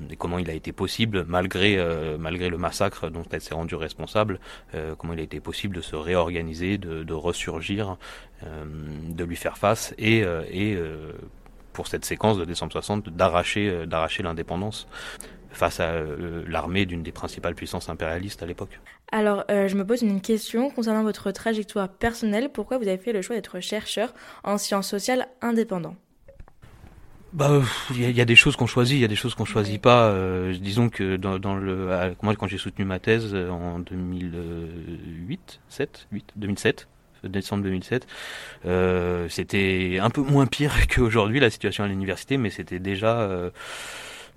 et, 0.10 0.16
comment 0.18 0.40
il 0.40 0.50
a 0.50 0.54
été 0.54 0.72
possible 0.72 1.24
malgré 1.28 1.78
malgré 2.18 2.50
le 2.50 2.58
massacre 2.58 3.10
dont 3.10 3.24
elle 3.32 3.42
s'est 3.42 3.54
rendue 3.54 3.76
responsable, 3.76 4.40
comment 4.98 5.14
il 5.14 5.20
a 5.20 5.24
été 5.24 5.40
possible 5.40 5.76
de 5.76 5.82
se 5.82 5.96
réorganiser, 5.96 6.78
de, 6.78 7.04
de 7.04 7.14
ressurgir, 7.14 7.98
de 8.44 9.24
lui 9.24 9.36
faire 9.36 9.58
face 9.58 9.94
et, 9.98 10.24
et 10.52 10.78
pour 11.76 11.88
cette 11.88 12.06
séquence 12.06 12.38
de 12.38 12.46
décembre 12.46 12.72
60 12.72 13.10
d'arracher 13.10 13.86
d'arracher 13.86 14.24
l'indépendance 14.24 14.88
face 15.56 15.80
à 15.80 15.92
euh, 15.92 16.44
l'armée 16.48 16.86
d'une 16.86 17.02
des 17.02 17.12
principales 17.12 17.56
puissances 17.56 17.90
impérialistes 17.90 18.44
à 18.44 18.46
l'époque. 18.46 18.80
Alors, 19.12 19.46
euh, 19.50 19.68
je 19.68 19.76
me 19.76 19.86
pose 19.86 20.02
une 20.02 20.22
question 20.22 20.70
concernant 20.70 21.04
votre 21.04 21.32
trajectoire 21.32 21.90
personnelle. 21.90 22.50
Pourquoi 22.54 22.78
vous 22.78 22.88
avez 22.88 22.98
fait 22.98 23.14
le 23.14 23.22
choix 23.22 23.36
d'être 23.36 23.60
chercheur 23.60 24.14
en 24.44 24.58
sciences 24.58 24.90
sociales 24.90 25.28
indépendant? 25.42 25.96
Bah, 27.34 27.62
il 27.92 28.12
y, 28.12 28.22
a 28.22 28.26
des 28.26 28.36
choses 28.36 28.56
qu'on 28.56 28.68
choisit, 28.68 28.98
il 28.98 29.02
y 29.02 29.06
a 29.06 29.10
des 29.10 29.16
choses 29.16 29.36
qu'on 29.36 29.44
choisit 29.44 29.82
pas. 29.82 30.08
Euh, 30.08 30.56
disons 30.58 30.88
que 30.88 31.18
dans, 31.18 31.38
dans 31.38 31.56
le, 31.56 32.16
moi 32.22 32.34
quand 32.38 32.48
j'ai 32.48 32.58
soutenu 32.58 32.86
ma 32.86 33.00
thèse 33.00 33.36
en 33.36 33.80
2008, 33.80 35.60
7, 35.68 36.08
8, 36.14 36.34
2007, 36.38 36.88
décembre 37.28 37.64
2007. 37.64 38.08
Euh, 38.66 39.28
c'était 39.30 40.00
un 40.02 40.10
peu 40.10 40.22
moins 40.22 40.46
pire 40.46 40.74
qu'aujourd'hui 40.94 41.40
la 41.40 41.50
situation 41.50 41.84
à 41.84 41.88
l'université, 41.88 42.38
mais 42.38 42.50
c'était 42.50 42.80
déjà 42.80 43.30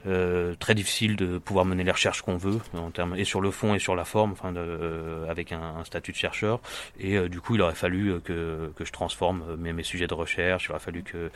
euh, 0.06 0.28
euh, 0.48 0.54
très 0.58 0.74
difficile 0.74 1.16
de 1.16 1.38
pouvoir 1.38 1.64
mener 1.64 1.84
les 1.84 1.90
recherches 1.90 2.22
qu'on 2.22 2.36
veut 2.36 2.60
en 2.74 2.90
termes 2.90 3.14
et 3.16 3.24
sur 3.24 3.40
le 3.40 3.50
fond 3.50 3.74
et 3.74 3.78
sur 3.78 3.94
la 3.94 4.04
forme, 4.04 4.32
enfin 4.32 4.54
euh, 4.56 5.28
avec 5.28 5.52
un, 5.52 5.60
un, 5.78 5.84
statut 5.84 6.12
de 6.12 6.16
chercheur. 6.16 6.60
Et 6.98 7.16
euh, 7.16 7.28
du 7.28 7.40
coup, 7.40 7.54
il 7.54 7.62
aurait 7.62 7.74
fallu 7.74 8.20
que, 8.22 8.72
que 8.74 8.84
je 8.84 8.92
transforme 8.92 9.56
mes, 9.56 9.72
mes, 9.72 9.82
sujets 9.82 10.06
de 10.06 10.14
recherche. 10.14 10.66
Il 10.66 10.70
aurait 10.70 10.80
fallu 10.80 11.02
que 11.02 11.30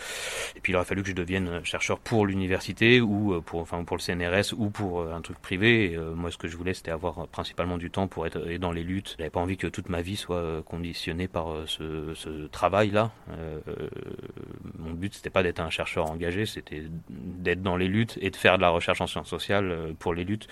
et 0.56 0.60
puis 0.60 0.72
il 0.72 0.76
aurait 0.76 0.84
fallu 0.84 1.02
que 1.02 1.08
je 1.08 1.14
devienne 1.14 1.64
chercheur 1.64 1.98
pour 1.98 2.26
l'université 2.26 3.00
ou 3.00 3.40
pour 3.42 3.60
enfin 3.60 3.82
pour 3.84 3.96
le 3.96 4.02
CNRS 4.02 4.54
ou 4.56 4.70
pour 4.70 5.02
un 5.12 5.20
truc 5.20 5.38
privé. 5.38 5.92
Et, 5.92 5.96
moi, 5.96 6.30
ce 6.30 6.38
que 6.38 6.48
je 6.48 6.56
voulais, 6.56 6.74
c'était 6.74 6.90
avoir 6.90 7.26
principalement 7.28 7.78
du 7.78 7.90
temps 7.90 8.08
pour 8.08 8.26
être 8.26 8.38
dans 8.58 8.72
les 8.72 8.82
luttes. 8.82 9.16
J'avais 9.18 9.30
pas 9.30 9.40
envie 9.40 9.56
que 9.56 9.66
toute 9.66 9.88
ma 9.88 10.02
vie 10.02 10.16
soit 10.16 10.62
conditionnée 10.64 11.28
par 11.28 11.48
ce, 11.66 12.14
ce 12.14 12.46
travail-là. 12.48 13.10
mon 14.78 14.92
but, 14.92 15.14
c'était 15.14 15.30
pas 15.30 15.42
d'être 15.42 15.60
un 15.60 15.70
chercheur 15.70 16.10
engagé, 16.10 16.46
c'était 16.46 16.82
d'être 17.08 17.62
dans 17.62 17.76
les 17.76 17.88
luttes 17.88 18.18
et 18.20 18.30
de 18.30 18.36
faire 18.36 18.51
de 18.56 18.62
la 18.62 18.70
recherche 18.70 19.00
en 19.00 19.06
sciences 19.06 19.28
sociales 19.28 19.70
euh, 19.70 19.92
pour 19.98 20.14
les 20.14 20.24
luttes. 20.24 20.48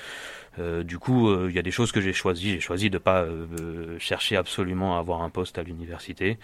Euh, 0.59 0.83
du 0.83 0.99
coup, 0.99 1.29
euh, 1.29 1.47
il 1.49 1.55
y 1.55 1.59
a 1.59 1.63
des 1.63 1.71
choses 1.71 1.93
que 1.93 2.01
j'ai 2.01 2.13
choisies. 2.13 2.53
J'ai 2.53 2.61
choisi 2.61 2.91
de 2.91 2.99
pas 2.99 3.27
chercher 3.99 4.37
absolument 4.37 4.97
à 4.97 5.01
avoir 5.01 5.23
un 5.23 5.31
poste 5.31 5.59
à 5.59 5.63
l'université. 5.63 6.39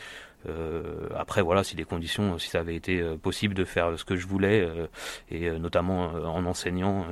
après, 1.16 1.42
voilà, 1.42 1.64
si 1.64 1.75
les 1.77 1.85
conditions, 1.85 2.38
si 2.38 2.49
ça 2.49 2.61
avait 2.61 2.77
été 2.77 3.03
possible 3.21 3.55
de 3.55 3.64
faire 3.64 3.99
ce 3.99 4.05
que 4.05 4.14
je 4.14 4.27
voulais, 4.27 4.69
et 5.31 5.51
notamment 5.59 6.12
en 6.12 6.45
enseignant 6.47 7.05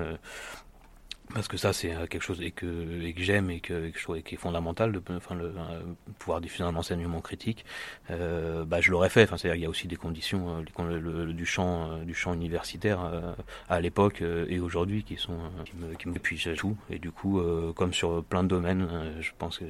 parce 1.32 1.48
que 1.48 1.56
ça 1.56 1.72
c'est 1.72 1.94
euh, 1.94 2.06
quelque 2.06 2.22
chose 2.22 2.40
et 2.42 2.50
que, 2.50 3.02
et 3.02 3.14
que 3.14 3.22
j'aime 3.22 3.50
et 3.50 3.60
que, 3.60 3.86
et 3.86 3.90
que, 3.92 3.98
je 3.98 4.04
trouve 4.04 4.20
qui 4.22 4.34
est 4.34 4.38
fondamental 4.38 4.92
de 4.92 5.02
enfin, 5.10 5.34
le, 5.34 5.46
euh, 5.46 5.80
pouvoir 6.18 6.40
diffuser 6.40 6.64
un 6.64 6.76
enseignement 6.76 7.20
critique 7.20 7.64
euh, 8.10 8.64
bah, 8.64 8.80
je 8.80 8.90
l'aurais 8.90 9.08
fait. 9.08 9.22
Enfin 9.22 9.36
c'est 9.36 9.48
il 9.54 9.60
y 9.60 9.64
a 9.64 9.68
aussi 9.68 9.88
des 9.88 9.96
conditions 9.96 10.62
euh, 10.78 11.32
du 11.32 11.46
champ 11.46 11.98
du 12.04 12.14
champ 12.14 12.34
universitaire 12.34 13.00
euh, 13.04 13.32
à 13.68 13.80
l'époque 13.80 14.22
et 14.22 14.60
aujourd'hui 14.60 15.02
qui 15.04 15.16
sont 15.16 15.38
qui 15.64 15.76
me 15.76 15.94
qui 15.94 16.08
me 16.08 16.14
puis 16.14 16.42
tout. 16.56 16.76
Et 16.90 16.98
du 16.98 17.10
coup 17.10 17.40
comme 17.74 17.92
sur 17.92 18.22
plein 18.24 18.42
de 18.42 18.48
domaines 18.48 18.88
je 19.20 19.30
pense 19.38 19.58
que 19.58 19.64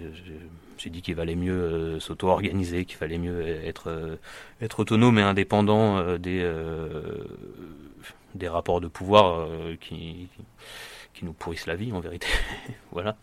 j'ai 0.79 0.91
dit 0.91 1.03
qu'il 1.03 1.15
valait 1.15 1.37
mieux 1.37 1.99
s'auto-organiser 2.01 2.85
qu'il 2.85 2.97
fallait 2.97 3.19
mieux 3.19 3.47
être 3.47 4.19
être 4.61 4.81
autonome 4.81 5.19
et 5.19 5.23
indépendant 5.23 6.17
des 6.19 6.51
des 8.35 8.49
rapports 8.49 8.81
de 8.81 8.89
pouvoir 8.89 9.49
qui, 9.81 10.29
qui 10.35 10.45
qui 11.15 11.25
nous 11.25 11.33
pourrissent 11.33 11.67
la 11.67 11.77
vie 11.77 11.93
en 11.93 12.01
vérité. 12.01 12.27
voilà. 12.93 13.17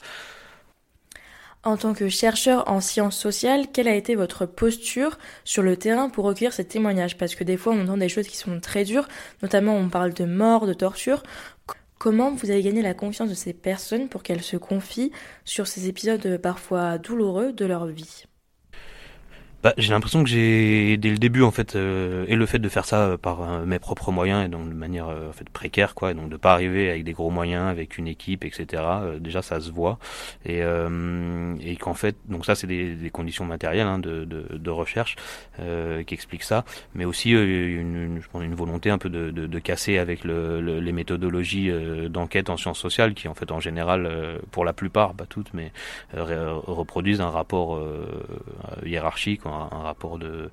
En 1.63 1.77
tant 1.77 1.93
que 1.93 2.09
chercheur 2.09 2.67
en 2.71 2.81
sciences 2.81 3.17
sociales, 3.17 3.67
quelle 3.71 3.87
a 3.87 3.93
été 3.93 4.15
votre 4.15 4.47
posture 4.47 5.19
sur 5.43 5.61
le 5.61 5.77
terrain 5.77 6.09
pour 6.09 6.25
recueillir 6.25 6.53
ces 6.53 6.65
témoignages? 6.65 7.17
Parce 7.17 7.35
que 7.35 7.43
des 7.43 7.55
fois, 7.55 7.73
on 7.73 7.83
entend 7.83 7.97
des 7.97 8.09
choses 8.09 8.27
qui 8.27 8.37
sont 8.37 8.59
très 8.59 8.83
dures, 8.83 9.07
notamment 9.43 9.75
on 9.75 9.89
parle 9.89 10.13
de 10.13 10.25
mort, 10.25 10.65
de 10.65 10.73
torture. 10.73 11.21
Comment 11.99 12.31
vous 12.31 12.49
avez 12.49 12.63
gagné 12.63 12.81
la 12.81 12.95
confiance 12.95 13.29
de 13.29 13.35
ces 13.35 13.53
personnes 13.53 14.09
pour 14.09 14.23
qu'elles 14.23 14.41
se 14.41 14.57
confient 14.57 15.11
sur 15.45 15.67
ces 15.67 15.87
épisodes 15.87 16.37
parfois 16.37 16.97
douloureux 16.97 17.53
de 17.53 17.65
leur 17.65 17.85
vie? 17.85 18.25
Bah, 19.63 19.73
j'ai 19.77 19.91
l'impression 19.91 20.23
que 20.23 20.29
j'ai 20.29 20.97
dès 20.97 21.09
le 21.09 21.17
début 21.17 21.43
en 21.43 21.51
fait 21.51 21.75
euh, 21.75 22.25
et 22.27 22.35
le 22.35 22.45
fait 22.47 22.57
de 22.57 22.67
faire 22.67 22.85
ça 22.85 23.01
euh, 23.01 23.17
par 23.17 23.41
euh, 23.43 23.65
mes 23.65 23.77
propres 23.77 24.11
moyens 24.11 24.43
et 24.43 24.47
donc 24.47 24.67
de 24.67 24.73
manière 24.73 25.09
euh, 25.09 25.29
en 25.29 25.33
fait 25.33 25.47
précaire 25.49 25.93
quoi, 25.93 26.11
et 26.11 26.13
donc 26.15 26.29
de 26.29 26.37
pas 26.37 26.53
arriver 26.53 26.89
avec 26.89 27.03
des 27.03 27.13
gros 27.13 27.29
moyens, 27.29 27.69
avec 27.69 27.99
une 27.99 28.07
équipe, 28.07 28.43
etc. 28.43 28.83
déjà 29.19 29.41
ça 29.43 29.59
se 29.59 29.69
voit 29.71 29.99
et 30.45 30.61
et 31.61 31.75
qu'en 31.77 31.93
fait 31.93 32.15
donc 32.25 32.45
ça 32.45 32.55
c'est 32.55 32.67
des, 32.67 32.95
des, 32.95 33.09
conditions 33.09 33.45
matérielles 33.45 33.87
hein, 33.87 33.99
de, 33.99 34.25
de, 34.25 34.57
de, 34.57 34.69
recherche 34.69 35.15
qui 35.57 36.13
expliquent 36.13 36.43
ça, 36.43 36.65
mais 36.95 37.05
aussi 37.05 37.31
une, 37.31 37.95
une, 37.95 38.21
je 38.21 38.27
pense 38.29 38.43
une 38.43 38.55
volonté 38.55 38.89
un 38.89 38.97
peu 38.97 39.09
de, 39.09 39.31
de, 39.31 39.47
de 39.47 39.59
casser 39.59 39.97
avec 39.97 40.23
le, 40.23 40.61
le, 40.61 40.79
les 40.79 40.91
méthodologies 40.91 41.71
d'enquête 42.09 42.49
en 42.49 42.57
sciences 42.57 42.79
sociales 42.79 43.13
qui 43.13 43.27
en 43.27 43.33
fait 43.33 43.51
en 43.51 43.59
général 43.59 44.09
pour 44.51 44.65
la 44.65 44.73
plupart 44.73 45.13
pas 45.13 45.25
toutes 45.25 45.53
mais 45.53 45.71
reproduisent 46.13 47.21
un 47.21 47.29
rapport 47.29 47.79
hiérarchique 48.85 49.45
un, 49.51 49.81
rapport 49.81 50.17
de 50.17 50.49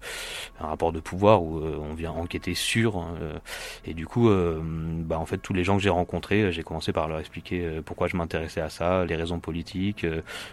un 0.60 0.66
rapport 0.66 0.92
de 0.92 1.00
pouvoir 1.00 1.42
où 1.42 1.58
euh, 1.58 1.78
on 1.80 1.94
vient 1.94 2.12
enquêter 2.12 2.54
sur 2.54 2.98
euh, 2.98 3.38
et 3.84 3.94
du 3.94 4.06
coup 4.06 4.28
euh, 4.28 4.60
bah 4.62 5.18
en 5.18 5.26
fait 5.26 5.38
tous 5.38 5.52
les 5.52 5.64
gens 5.64 5.76
que 5.76 5.82
j'ai 5.82 5.90
rencontrés 5.90 6.52
j'ai 6.52 6.62
commencé 6.62 6.92
par 6.92 7.08
leur 7.08 7.18
expliquer 7.18 7.80
pourquoi 7.84 8.08
je 8.08 8.16
m'intéressais 8.16 8.60
à 8.60 8.68
ça 8.68 9.04
les 9.04 9.16
raisons 9.16 9.40
politiques 9.40 10.06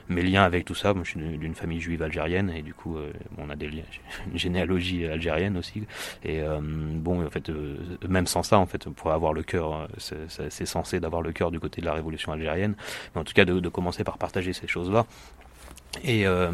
mes 0.09 0.21
liens 0.21 0.43
avec 0.43 0.65
tout 0.65 0.75
ça. 0.75 0.93
Moi 0.93 1.03
je 1.03 1.11
suis 1.11 1.19
d'une 1.19 1.55
famille 1.55 1.79
juive 1.79 2.01
algérienne 2.01 2.49
et 2.49 2.61
du 2.61 2.73
coup 2.73 2.97
on 3.37 3.49
a 3.49 3.55
des 3.55 3.67
liens 3.67 3.83
une 4.31 4.37
généalogie 4.37 5.05
algérienne 5.05 5.57
aussi. 5.57 5.83
Et 6.23 6.41
bon 6.95 7.25
en 7.25 7.29
fait 7.29 7.51
même 8.07 8.27
sans 8.27 8.43
ça 8.43 8.57
en 8.57 8.65
fait 8.65 8.89
pour 8.89 9.11
avoir 9.11 9.33
le 9.33 9.43
cœur 9.43 9.87
c'est 9.97 10.65
censé 10.65 10.99
d'avoir 10.99 11.21
le 11.21 11.31
cœur 11.31 11.51
du 11.51 11.59
côté 11.59 11.81
de 11.81 11.85
la 11.85 11.93
révolution 11.93 12.31
algérienne. 12.31 12.75
Mais 13.13 13.21
en 13.21 13.23
tout 13.23 13.33
cas 13.33 13.45
de, 13.45 13.69
commencer 13.69 14.03
par 14.03 14.17
partager 14.17 14.53
ces 14.53 14.67
choses 14.67 14.91
là 14.91 15.05
Et, 16.03 16.25
euh, 16.25 16.51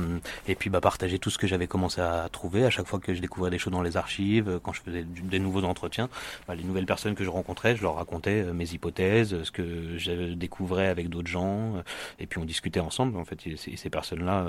et 0.47 0.55
puis 0.55 0.69
bah, 0.69 0.81
partager 0.81 1.19
tout 1.19 1.29
ce 1.29 1.37
que 1.37 1.47
j'avais 1.47 1.67
commencé 1.67 2.01
à 2.01 2.27
trouver 2.31 2.65
à 2.65 2.69
chaque 2.69 2.87
fois 2.87 2.99
que 2.99 3.13
je 3.13 3.21
découvrais 3.21 3.49
des 3.49 3.57
choses 3.57 3.73
dans 3.73 3.81
les 3.81 3.97
archives, 3.97 4.59
quand 4.63 4.73
je 4.73 4.81
faisais 4.81 5.03
des 5.03 5.39
nouveaux 5.39 5.63
entretiens, 5.63 6.09
bah, 6.47 6.55
les 6.55 6.63
nouvelles 6.63 6.85
personnes 6.85 7.15
que 7.15 7.23
je 7.23 7.29
rencontrais, 7.29 7.75
je 7.75 7.81
leur 7.81 7.95
racontais 7.95 8.43
euh, 8.43 8.53
mes 8.53 8.71
hypothèses, 8.73 9.43
ce 9.43 9.51
que 9.51 9.97
je 9.97 10.33
découvrais 10.33 10.87
avec 10.87 11.09
d'autres 11.09 11.29
gens, 11.29 11.75
euh, 11.75 11.81
et 12.19 12.27
puis 12.27 12.39
on 12.39 12.45
discutait 12.45 12.79
ensemble. 12.79 13.17
En 13.17 13.25
fait, 13.25 13.39
ces, 13.57 13.75
ces 13.75 13.89
personnes-là 13.89 14.47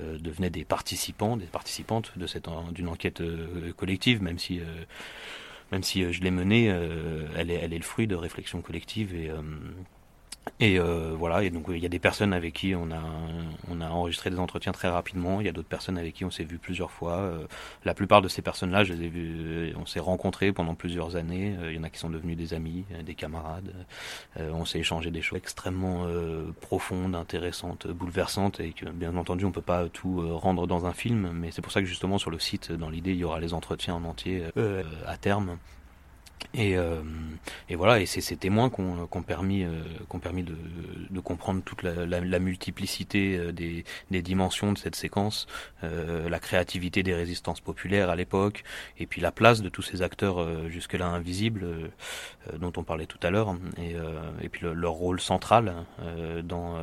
euh, 0.00 0.18
devenaient 0.18 0.50
des 0.50 0.64
participants, 0.64 1.36
des 1.36 1.46
participantes 1.46 2.16
de 2.16 2.26
cette 2.26 2.48
d'une 2.72 2.88
enquête 2.88 3.22
collective, 3.76 4.22
même 4.22 4.38
si 4.38 4.60
même 5.72 5.82
si 5.82 6.12
je 6.12 6.22
l'ai 6.22 6.30
menée, 6.30 6.66
elle 7.36 7.50
est 7.50 7.54
elle 7.56 7.72
est 7.74 7.78
le 7.78 7.84
fruit 7.84 8.06
de 8.06 8.14
réflexions 8.14 8.62
collectives 8.62 9.14
et 9.14 9.30
et 10.60 10.78
euh, 10.78 11.14
voilà, 11.16 11.42
et 11.42 11.50
donc 11.50 11.66
il 11.68 11.78
y 11.78 11.86
a 11.86 11.88
des 11.88 11.98
personnes 11.98 12.32
avec 12.32 12.54
qui 12.54 12.74
on 12.74 12.90
a 12.90 13.02
on 13.70 13.80
a 13.80 13.88
enregistré 13.88 14.30
des 14.30 14.38
entretiens 14.38 14.72
très 14.72 14.88
rapidement. 14.88 15.40
Il 15.40 15.46
y 15.46 15.48
a 15.48 15.52
d'autres 15.52 15.68
personnes 15.68 15.98
avec 15.98 16.14
qui 16.14 16.24
on 16.24 16.30
s'est 16.30 16.44
vu 16.44 16.58
plusieurs 16.58 16.90
fois. 16.90 17.16
Euh, 17.16 17.46
la 17.84 17.94
plupart 17.94 18.22
de 18.22 18.28
ces 18.28 18.42
personnes-là, 18.42 18.84
je 18.84 18.92
les 18.92 19.04
ai 19.04 19.08
vues, 19.08 19.74
on 19.76 19.86
s'est 19.86 20.00
rencontrés 20.00 20.52
pendant 20.52 20.74
plusieurs 20.74 21.16
années. 21.16 21.56
Euh, 21.60 21.72
il 21.72 21.76
y 21.76 21.80
en 21.80 21.84
a 21.84 21.90
qui 21.90 21.98
sont 21.98 22.10
devenus 22.10 22.36
des 22.36 22.54
amis, 22.54 22.84
des 23.04 23.14
camarades. 23.14 23.72
on 24.38 24.64
s'est 24.64 24.78
échangé 24.80 25.10
des 25.10 25.22
choses 25.22 25.38
extrêmement 25.38 26.06
profondes, 26.60 27.14
intéressantes, 27.14 27.86
bouleversantes, 27.88 28.60
et 28.60 28.72
que 28.72 28.86
bien 28.90 29.16
entendu 29.16 29.44
on 29.44 29.52
peut 29.52 29.60
pas 29.60 29.88
tout 29.88 30.38
rendre 30.38 30.66
dans 30.66 30.86
un 30.86 30.92
film, 30.92 31.30
mais 31.32 31.50
c'est 31.50 31.62
pour 31.62 31.72
ça 31.72 31.80
que 31.80 31.86
justement 31.86 32.18
sur 32.18 32.30
le 32.30 32.38
site, 32.38 32.72
dans 32.72 32.90
l'idée, 32.90 33.12
il 33.12 33.18
y 33.18 33.24
aura 33.24 33.40
les 33.40 33.54
entretiens 33.54 33.94
en 33.94 34.04
entier 34.04 34.44
à 35.06 35.16
terme. 35.16 35.58
Et, 36.54 36.76
euh, 36.76 37.02
et, 37.68 37.76
voilà, 37.76 38.00
et 38.00 38.06
c'est 38.06 38.20
ces 38.20 38.36
témoins 38.36 38.70
qui 38.70 38.80
ont, 38.80 39.22
permis, 39.22 39.64
euh, 39.64 39.82
permis 40.20 40.42
de, 40.42 41.20
comprendre 41.20 41.62
toute 41.62 41.82
la, 41.82 42.38
multiplicité 42.38 43.36
euh, 43.36 43.52
des, 43.52 44.22
dimensions 44.22 44.72
de 44.72 44.78
cette 44.78 44.96
séquence, 44.96 45.46
euh, 45.84 46.28
la 46.28 46.38
créativité 46.38 47.02
des 47.02 47.14
résistances 47.14 47.60
populaires 47.60 48.10
à 48.10 48.16
l'époque, 48.16 48.64
et 48.98 49.06
puis 49.06 49.20
la 49.20 49.32
place 49.32 49.62
de 49.62 49.68
tous 49.68 49.82
ces 49.82 50.02
acteurs 50.02 50.68
jusque-là 50.68 51.06
invisibles 51.06 51.90
dont 52.58 52.72
on 52.76 52.82
parlait 52.82 53.06
tout 53.06 53.18
à 53.22 53.30
l'heure, 53.30 53.54
et, 54.40 54.48
puis 54.48 54.62
le, 54.62 54.72
leur 54.72 54.92
rôle 54.92 55.20
central 55.20 55.74
dans 56.44 56.76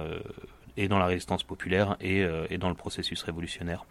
et 0.78 0.88
dans 0.88 1.00
la 1.00 1.06
résistance 1.06 1.44
populaire 1.44 1.98
et 2.02 2.58
dans 2.58 2.70
le 2.70 2.76
processus 2.76 3.22
révolutionnaire. 3.24 3.86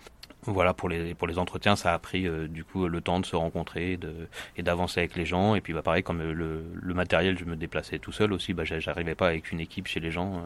Voilà 0.47 0.75
pour 0.75 0.89
les 0.91 1.15
pour 1.15 1.27
les 1.27 1.39
entretiens, 1.39 1.75
ça 1.75 1.95
a 1.95 1.99
pris 1.99 2.27
euh, 2.27 2.47
du 2.49 2.65
coup 2.65 2.87
le 2.87 3.01
temps 3.01 3.19
de 3.19 3.25
se 3.25 3.35
rencontrer 3.35 3.97
de, 3.97 4.29
et 4.57 4.63
d'avancer 4.63 5.01
avec 5.01 5.17
les 5.17 5.25
gens. 5.25 5.55
Et 5.55 5.61
puis 5.63 5.73
bah 5.73 5.83
pareil 5.83 6.03
comme 6.03 6.23
le, 6.23 6.65
le 6.75 6.95
matériel, 6.95 7.39
je 7.39 7.45
me 7.45 7.57
déplaçais 7.57 7.99
tout 7.99 8.13
seul 8.13 8.33
aussi. 8.33 8.53
Bah 8.53 8.65
j'arrivais 8.65 9.15
pas 9.15 9.29
avec 9.29 9.53
une 9.53 9.61
équipe 9.61 9.87
chez 9.87 10.01
les 10.01 10.11
gens 10.11 10.37
euh, 10.37 10.41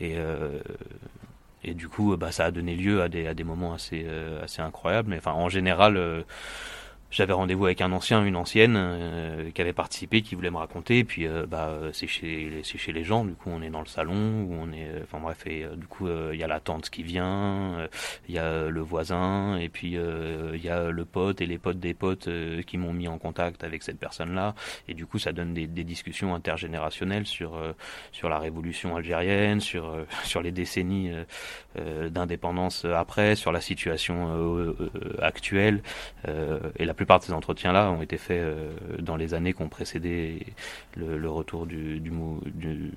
et 0.00 0.14
euh, 0.16 0.60
et 1.64 1.74
du 1.74 1.88
coup 1.88 2.16
bah 2.16 2.32
ça 2.32 2.46
a 2.46 2.50
donné 2.50 2.74
lieu 2.76 3.02
à 3.02 3.08
des 3.08 3.26
à 3.26 3.34
des 3.34 3.44
moments 3.44 3.74
assez 3.74 4.06
assez 4.42 4.62
incroyables. 4.62 5.10
Mais 5.10 5.18
enfin 5.18 5.32
en 5.32 5.50
général 5.50 6.24
j'avais 7.10 7.32
rendez-vous 7.32 7.66
avec 7.66 7.80
un 7.80 7.90
ancien, 7.90 8.24
une 8.24 8.36
ancienne 8.36 8.74
euh, 8.76 9.50
qui 9.50 9.60
avait 9.60 9.72
participé, 9.72 10.22
qui 10.22 10.36
voulait 10.36 10.50
me 10.50 10.58
raconter. 10.58 10.98
Et 10.98 11.04
puis, 11.04 11.26
euh, 11.26 11.44
bah, 11.44 11.76
c'est 11.92 12.06
chez, 12.06 12.62
chez 12.62 12.92
les 12.92 13.02
gens. 13.02 13.24
Du 13.24 13.34
coup, 13.34 13.50
on 13.50 13.62
est 13.62 13.70
dans 13.70 13.80
le 13.80 13.86
salon, 13.86 14.44
où 14.44 14.54
on 14.54 14.72
est. 14.72 14.88
Euh, 14.88 15.00
enfin 15.02 15.18
bref, 15.18 15.44
et 15.46 15.66
du 15.76 15.86
coup, 15.86 16.08
il 16.08 16.38
y 16.38 16.44
a 16.44 16.46
la 16.46 16.60
tante 16.60 16.88
qui 16.88 17.02
vient, 17.02 17.88
il 18.28 18.34
y 18.34 18.38
a 18.38 18.68
le 18.68 18.80
voisin, 18.80 19.56
et 19.58 19.68
puis 19.68 19.96
il 19.96 20.60
y 20.62 20.68
a 20.68 20.90
le 20.90 21.04
pote 21.04 21.40
et 21.40 21.46
les 21.46 21.58
potes 21.58 21.80
des 21.80 21.94
potes 21.94 22.28
qui 22.66 22.78
m'ont 22.78 22.92
mis 22.92 23.08
en 23.08 23.18
contact 23.18 23.64
avec 23.64 23.82
cette 23.82 23.98
personne-là. 23.98 24.54
Et 24.88 24.94
du 24.94 25.06
coup, 25.06 25.18
ça 25.18 25.32
donne 25.32 25.54
des, 25.54 25.66
des 25.66 25.84
discussions 25.84 26.34
intergénérationnelles 26.34 27.26
sur 27.26 27.58
sur 28.12 28.28
la 28.28 28.38
révolution 28.38 28.96
algérienne, 28.96 29.60
sur 29.60 29.96
sur 30.24 30.42
les 30.42 30.52
décennies 30.52 31.10
d'indépendance 32.10 32.84
après, 32.84 33.34
sur 33.34 33.52
la 33.52 33.60
situation 33.60 34.76
actuelle 35.20 35.82
et 36.26 36.84
la 36.84 36.94
plupart 37.00 37.18
de 37.18 37.24
ces 37.24 37.32
entretiens-là 37.32 37.90
ont 37.92 38.02
été 38.02 38.18
faits 38.18 38.42
euh, 38.42 38.74
dans 38.98 39.16
les 39.16 39.32
années 39.32 39.54
qui 39.54 39.62
ont 39.62 39.70
précédé 39.70 40.44
le, 40.98 41.30
retour 41.30 41.64
du, 41.64 41.98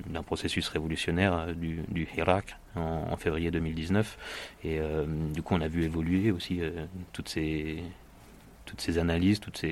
d'un 0.07 0.23
processus 0.23 0.67
révolutionnaire 0.67 1.33
euh, 1.33 1.53
du, 1.53 1.83
du 1.87 2.05
Hirak 2.17 2.57
en, 2.75 3.15
février 3.15 3.49
2019. 3.49 4.17
Et 4.65 4.79
euh, 4.81 5.05
du 5.33 5.41
coup, 5.41 5.55
on 5.55 5.61
a 5.61 5.69
vu 5.69 5.85
évoluer 5.85 6.31
aussi 6.31 6.59
toutes 7.13 7.29
ces 7.29 7.81
analyses, 8.97 9.39
toutes 9.39 9.63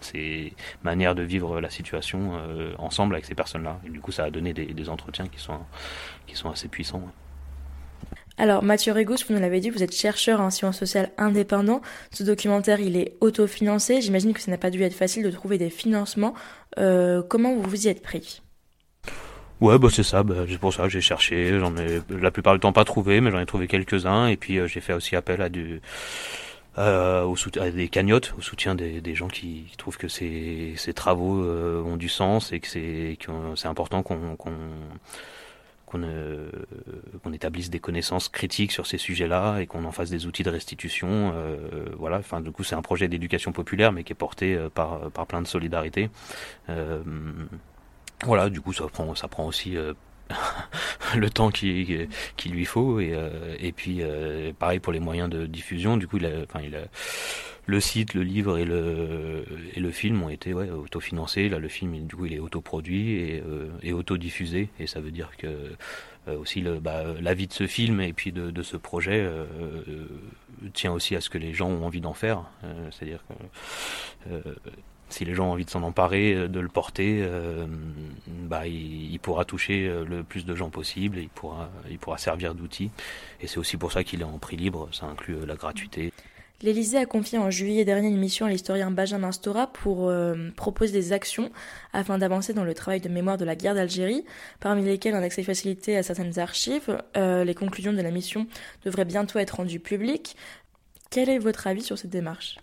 ces 0.00 0.52
manières 0.84 1.16
de 1.16 1.22
vivre 1.22 1.60
la 1.60 1.70
situation 1.70 2.38
ensemble 2.78 3.16
avec 3.16 3.24
ces 3.24 3.34
personnes-là. 3.34 3.80
Et 3.84 3.90
du 3.90 4.00
coup, 4.00 4.12
ça 4.12 4.22
a 4.24 4.30
donné 4.30 4.52
des, 4.52 4.88
entretiens 4.88 5.26
qui 5.26 5.40
sont 5.40 6.50
assez 6.52 6.68
puissants. 6.68 7.02
Alors 8.36 8.64
Mathieu 8.64 8.92
Régous, 8.92 9.16
vous 9.28 9.34
nous 9.34 9.40
l'avez 9.40 9.60
dit, 9.60 9.70
vous 9.70 9.82
êtes 9.82 9.94
chercheur 9.94 10.40
en 10.40 10.50
sciences 10.50 10.78
sociales 10.78 11.10
indépendant. 11.18 11.80
Ce 12.10 12.24
documentaire, 12.24 12.80
il 12.80 12.96
est 12.96 13.16
autofinancé. 13.20 14.00
J'imagine 14.00 14.32
que 14.32 14.40
ça 14.40 14.50
n'a 14.50 14.58
pas 14.58 14.70
dû 14.70 14.82
être 14.82 14.94
facile 14.94 15.22
de 15.22 15.30
trouver 15.30 15.56
des 15.56 15.70
financements. 15.70 16.34
Euh, 16.78 17.22
comment 17.22 17.54
vous 17.54 17.62
vous 17.62 17.86
y 17.86 17.88
êtes 17.88 18.02
pris? 18.02 18.42
Ouais, 19.60 19.78
bah 19.78 19.88
c'est 19.90 20.02
ça. 20.02 20.24
Bah, 20.24 20.46
c'est 20.48 20.58
pour 20.58 20.74
ça 20.74 20.82
que 20.82 20.88
j'ai 20.88 21.00
cherché. 21.00 21.58
J'en 21.60 21.76
ai 21.76 22.00
la 22.10 22.32
plupart 22.32 22.54
du 22.54 22.60
temps 22.60 22.72
pas 22.72 22.84
trouvé, 22.84 23.20
mais 23.20 23.30
j'en 23.30 23.38
ai 23.38 23.46
trouvé 23.46 23.68
quelques-uns. 23.68 24.26
Et 24.26 24.36
puis 24.36 24.58
euh, 24.58 24.66
j'ai 24.66 24.80
fait 24.80 24.94
aussi 24.94 25.14
appel 25.14 25.40
euh, 25.40 25.80
à 26.76 27.70
des 27.70 27.88
cagnottes, 27.88 28.34
au 28.36 28.40
soutien 28.40 28.74
des, 28.74 29.14
gens 29.14 29.28
qui, 29.28 29.66
trouvent 29.78 29.96
que 29.96 30.08
ces, 30.08 30.74
travaux 30.96 31.44
ont 31.44 31.96
du 31.96 32.08
sens 32.08 32.52
et 32.52 32.58
que 32.58 32.66
c'est 32.66 33.68
important 33.68 34.02
qu'on 34.02 34.36
qu'on 35.94 36.02
euh, 36.04 36.50
qu'on 37.22 37.32
établisse 37.32 37.70
des 37.70 37.78
connaissances 37.78 38.28
critiques 38.28 38.72
sur 38.72 38.86
ces 38.86 38.98
sujets-là 38.98 39.60
et 39.60 39.66
qu'on 39.66 39.84
en 39.84 39.92
fasse 39.92 40.10
des 40.10 40.26
outils 40.26 40.42
de 40.42 40.50
restitution. 40.50 41.32
Euh, 41.34 41.86
voilà, 41.96 42.18
enfin 42.18 42.40
du 42.40 42.50
coup 42.50 42.64
c'est 42.64 42.74
un 42.74 42.82
projet 42.82 43.08
d'éducation 43.08 43.52
populaire 43.52 43.92
mais 43.92 44.04
qui 44.04 44.12
est 44.12 44.16
porté 44.16 44.54
euh, 44.54 44.68
par 44.68 45.10
par 45.12 45.26
plein 45.26 45.40
de 45.40 45.46
solidarité. 45.46 46.10
voilà, 48.24 48.50
du 48.50 48.60
coup 48.60 48.72
ça 48.72 48.86
prend 48.88 49.14
ça 49.14 49.28
prend 49.28 49.46
aussi 49.46 49.76
le 51.16 51.30
temps 51.30 51.50
qu'il 51.50 52.08
qui 52.36 52.48
lui 52.48 52.64
faut 52.64 53.00
et, 53.00 53.14
et 53.58 53.72
puis 53.72 54.02
pareil 54.58 54.80
pour 54.80 54.92
les 54.92 55.00
moyens 55.00 55.28
de 55.30 55.46
diffusion 55.46 55.96
du 55.96 56.08
coup 56.08 56.16
il 56.16 56.26
a, 56.26 56.42
enfin 56.42 56.60
il 56.64 56.74
a, 56.74 56.84
le 57.66 57.80
site, 57.80 58.14
le 58.14 58.22
livre 58.22 58.58
et 58.58 58.64
le, 58.64 59.44
et 59.74 59.80
le 59.80 59.90
film 59.90 60.22
ont 60.22 60.28
été 60.28 60.52
ouais, 60.52 60.70
autofinancés. 60.70 61.48
Là, 61.48 61.58
le 61.58 61.68
film, 61.68 62.06
du 62.06 62.14
coup, 62.14 62.26
il 62.26 62.34
est 62.34 62.38
autoproduit 62.38 63.12
et, 63.12 63.42
euh, 63.46 63.70
et 63.82 63.92
autodiffusé. 63.92 64.68
Et 64.78 64.86
ça 64.86 65.00
veut 65.00 65.10
dire 65.10 65.30
que 65.38 65.72
euh, 66.28 66.38
aussi 66.38 66.62
bah, 66.62 67.04
la 67.20 67.34
vie 67.34 67.46
de 67.46 67.52
ce 67.52 67.66
film 67.66 68.00
et 68.00 68.12
puis 68.12 68.32
de, 68.32 68.50
de 68.50 68.62
ce 68.62 68.76
projet 68.76 69.20
euh, 69.20 69.46
tient 70.72 70.92
aussi 70.92 71.16
à 71.16 71.20
ce 71.20 71.30
que 71.30 71.38
les 71.38 71.54
gens 71.54 71.68
ont 71.68 71.84
envie 71.84 72.00
d'en 72.00 72.14
faire. 72.14 72.44
C'est-à-dire 72.90 73.24
que 73.28 74.54
si 75.10 75.24
les 75.24 75.34
gens 75.34 75.48
ont 75.48 75.52
envie 75.52 75.66
de 75.66 75.70
s'en 75.70 75.82
emparer, 75.82 76.48
de 76.48 76.60
le 76.60 76.68
porter, 76.68 77.24
bah, 78.26 78.66
il, 78.66 79.12
il, 79.12 79.18
pourra 79.20 79.44
toucher 79.44 79.86
le 80.06 80.22
plus 80.24 80.44
de 80.44 80.54
gens 80.54 80.70
possible 80.70 81.18
il 81.18 81.28
pourra, 81.28 81.70
il 81.90 81.98
pourra 81.98 82.18
servir 82.18 82.54
d'outil. 82.54 82.90
Et 83.40 83.46
c'est 83.46 83.58
aussi 83.58 83.76
pour 83.76 83.92
ça 83.92 84.02
qu'il 84.02 84.22
est 84.22 84.24
en 84.24 84.38
prix 84.38 84.56
libre, 84.56 84.88
ça 84.92 85.06
inclut 85.06 85.44
la 85.46 85.56
gratuité. 85.56 86.12
L'Élysée 86.62 86.98
a 86.98 87.04
confié 87.04 87.36
en 87.38 87.50
juillet 87.50 87.84
dernier 87.84 88.08
une 88.08 88.18
mission 88.18 88.46
à 88.46 88.50
l'historien 88.50 88.90
Benjamin 88.90 89.32
Stora 89.32 89.66
pour 89.66 90.08
euh, 90.08 90.50
proposer 90.56 90.92
des 90.92 91.12
actions 91.12 91.50
afin 91.92 92.16
d'avancer 92.16 92.54
dans 92.54 92.64
le 92.64 92.74
travail 92.74 93.00
de 93.00 93.08
mémoire 93.08 93.36
de 93.36 93.44
la 93.44 93.56
guerre 93.56 93.74
d'Algérie, 93.74 94.24
parmi 94.60 94.82
lesquelles 94.84 95.14
un 95.14 95.22
accès 95.22 95.42
facilité 95.42 95.96
à 95.96 96.02
certaines 96.02 96.38
archives. 96.38 97.02
Euh, 97.16 97.44
les 97.44 97.54
conclusions 97.54 97.92
de 97.92 98.00
la 98.00 98.10
mission 98.10 98.46
devraient 98.84 99.04
bientôt 99.04 99.38
être 99.38 99.56
rendues 99.56 99.80
publiques. 99.80 100.36
Quel 101.10 101.28
est 101.28 101.38
votre 101.38 101.66
avis 101.66 101.82
sur 101.82 101.98
cette 101.98 102.10
démarche? 102.10 102.56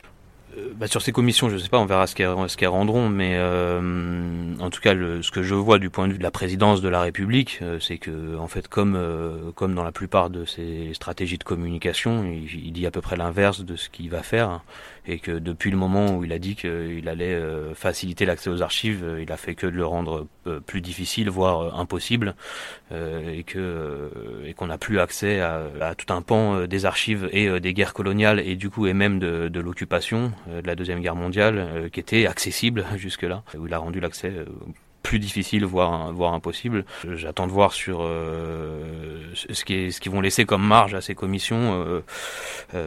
Bah 0.75 0.87
sur 0.87 1.01
ces 1.01 1.11
commissions, 1.11 1.49
je 1.49 1.55
ne 1.55 1.59
sais 1.59 1.69
pas, 1.69 1.79
on 1.79 1.85
verra 1.85 2.07
ce 2.07 2.15
qu'elles 2.15 2.67
rendront, 2.67 3.09
mais 3.09 3.35
euh, 3.35 4.55
en 4.59 4.69
tout 4.69 4.81
cas, 4.81 4.93
le, 4.93 5.21
ce 5.21 5.31
que 5.31 5.43
je 5.43 5.55
vois 5.55 5.79
du 5.79 5.89
point 5.89 6.07
de 6.07 6.13
vue 6.13 6.17
de 6.17 6.23
la 6.23 6.31
présidence 6.31 6.81
de 6.81 6.89
la 6.89 7.01
République, 7.01 7.59
euh, 7.61 7.79
c'est 7.79 7.97
que, 7.97 8.37
en 8.37 8.47
fait, 8.47 8.67
comme 8.67 8.97
comme 9.55 9.75
dans 9.75 9.83
la 9.83 9.91
plupart 9.91 10.29
de 10.29 10.45
ses 10.45 10.93
stratégies 10.93 11.37
de 11.37 11.43
communication, 11.43 12.25
il 12.25 12.71
dit 12.71 12.85
à 12.85 12.91
peu 12.91 13.01
près 13.01 13.15
l'inverse 13.15 13.61
de 13.61 13.75
ce 13.75 13.89
qu'il 13.89 14.09
va 14.09 14.23
faire, 14.23 14.61
et 15.07 15.19
que 15.19 15.31
depuis 15.31 15.71
le 15.71 15.77
moment 15.77 16.15
où 16.15 16.23
il 16.23 16.31
a 16.33 16.39
dit 16.39 16.55
qu'il 16.55 17.07
allait 17.07 17.39
faciliter 17.73 18.25
l'accès 18.25 18.49
aux 18.49 18.61
archives, 18.61 19.17
il 19.21 19.31
a 19.31 19.37
fait 19.37 19.55
que 19.55 19.65
de 19.65 19.75
le 19.75 19.85
rendre 19.85 20.27
plus 20.65 20.81
difficile, 20.81 21.29
voire 21.29 21.79
impossible, 21.79 22.35
et 22.91 23.43
que 23.43 24.11
et 24.45 24.53
qu'on 24.53 24.67
n'a 24.67 24.77
plus 24.77 24.99
accès 24.99 25.39
à, 25.41 25.95
tout 25.97 26.13
un 26.13 26.21
pan 26.21 26.67
des 26.67 26.85
archives 26.85 27.29
et 27.31 27.59
des 27.59 27.73
guerres 27.73 27.93
coloniales, 27.93 28.39
et 28.39 28.55
du 28.55 28.69
coup 28.69 28.87
et 28.87 28.93
même 28.93 29.19
de, 29.19 29.47
de 29.47 29.59
l'occupation 29.59 30.31
euh, 30.49 30.61
de 30.61 30.67
la 30.67 30.75
Deuxième 30.75 30.99
Guerre 31.01 31.15
mondiale 31.15 31.57
euh, 31.57 31.89
qui 31.89 31.99
était 31.99 32.25
accessible 32.25 32.85
jusque-là, 32.95 33.43
où 33.57 33.67
il 33.67 33.73
a 33.73 33.77
rendu 33.77 33.99
l'accès 33.99 34.29
euh, 34.29 34.45
plus 35.11 35.19
difficile, 35.19 35.65
voire, 35.65 36.33
impossible. 36.33 36.85
J'attends 37.15 37.45
de 37.45 37.51
voir 37.51 37.73
sur 37.73 37.99
ce 37.99 39.65
qui 39.65 39.91
ce 39.91 39.99
qu'ils 39.99 40.09
vont 40.09 40.21
laisser 40.21 40.45
comme 40.45 40.65
marge 40.65 40.93
à 40.93 41.01
ces 41.01 41.15
commissions, 41.15 42.01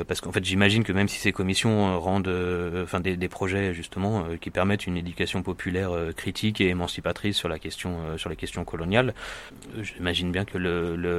parce 0.09 0.23
qu'en 0.23 0.33
fait 0.33 0.43
j'imagine 0.43 0.85
que 0.85 0.93
même 0.95 1.07
si 1.07 1.19
ces 1.19 1.33
commissions 1.33 2.01
rendent, 2.01 2.35
enfin 2.83 3.01
des, 3.01 3.29
projets 3.29 3.75
justement 3.75 4.25
qui 4.41 4.49
permettent 4.49 4.87
une 4.87 4.97
éducation 4.97 5.43
populaire 5.43 5.91
critique 6.17 6.63
et 6.63 6.69
émancipatrice 6.69 7.37
sur 7.37 7.51
la 7.51 7.59
question, 7.59 8.17
sur 8.17 8.31
les 8.31 8.37
questions 8.37 8.65
coloniales, 8.65 9.13
j'imagine 9.83 10.33
bien 10.33 10.47
que 10.47 10.57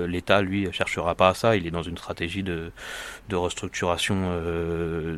l'État 0.07 0.41
le, 0.41 0.47
lui 0.47 0.67
cherchera 0.71 1.13
pas 1.13 1.29
à 1.29 1.33
ça. 1.35 1.55
Il 1.55 1.67
est 1.67 1.71
dans 1.71 1.83
une 1.83 1.99
stratégie 1.99 2.41
de, 2.41 2.71
de 3.29 3.35
restructuration 3.35 4.15
euh, 4.25 5.17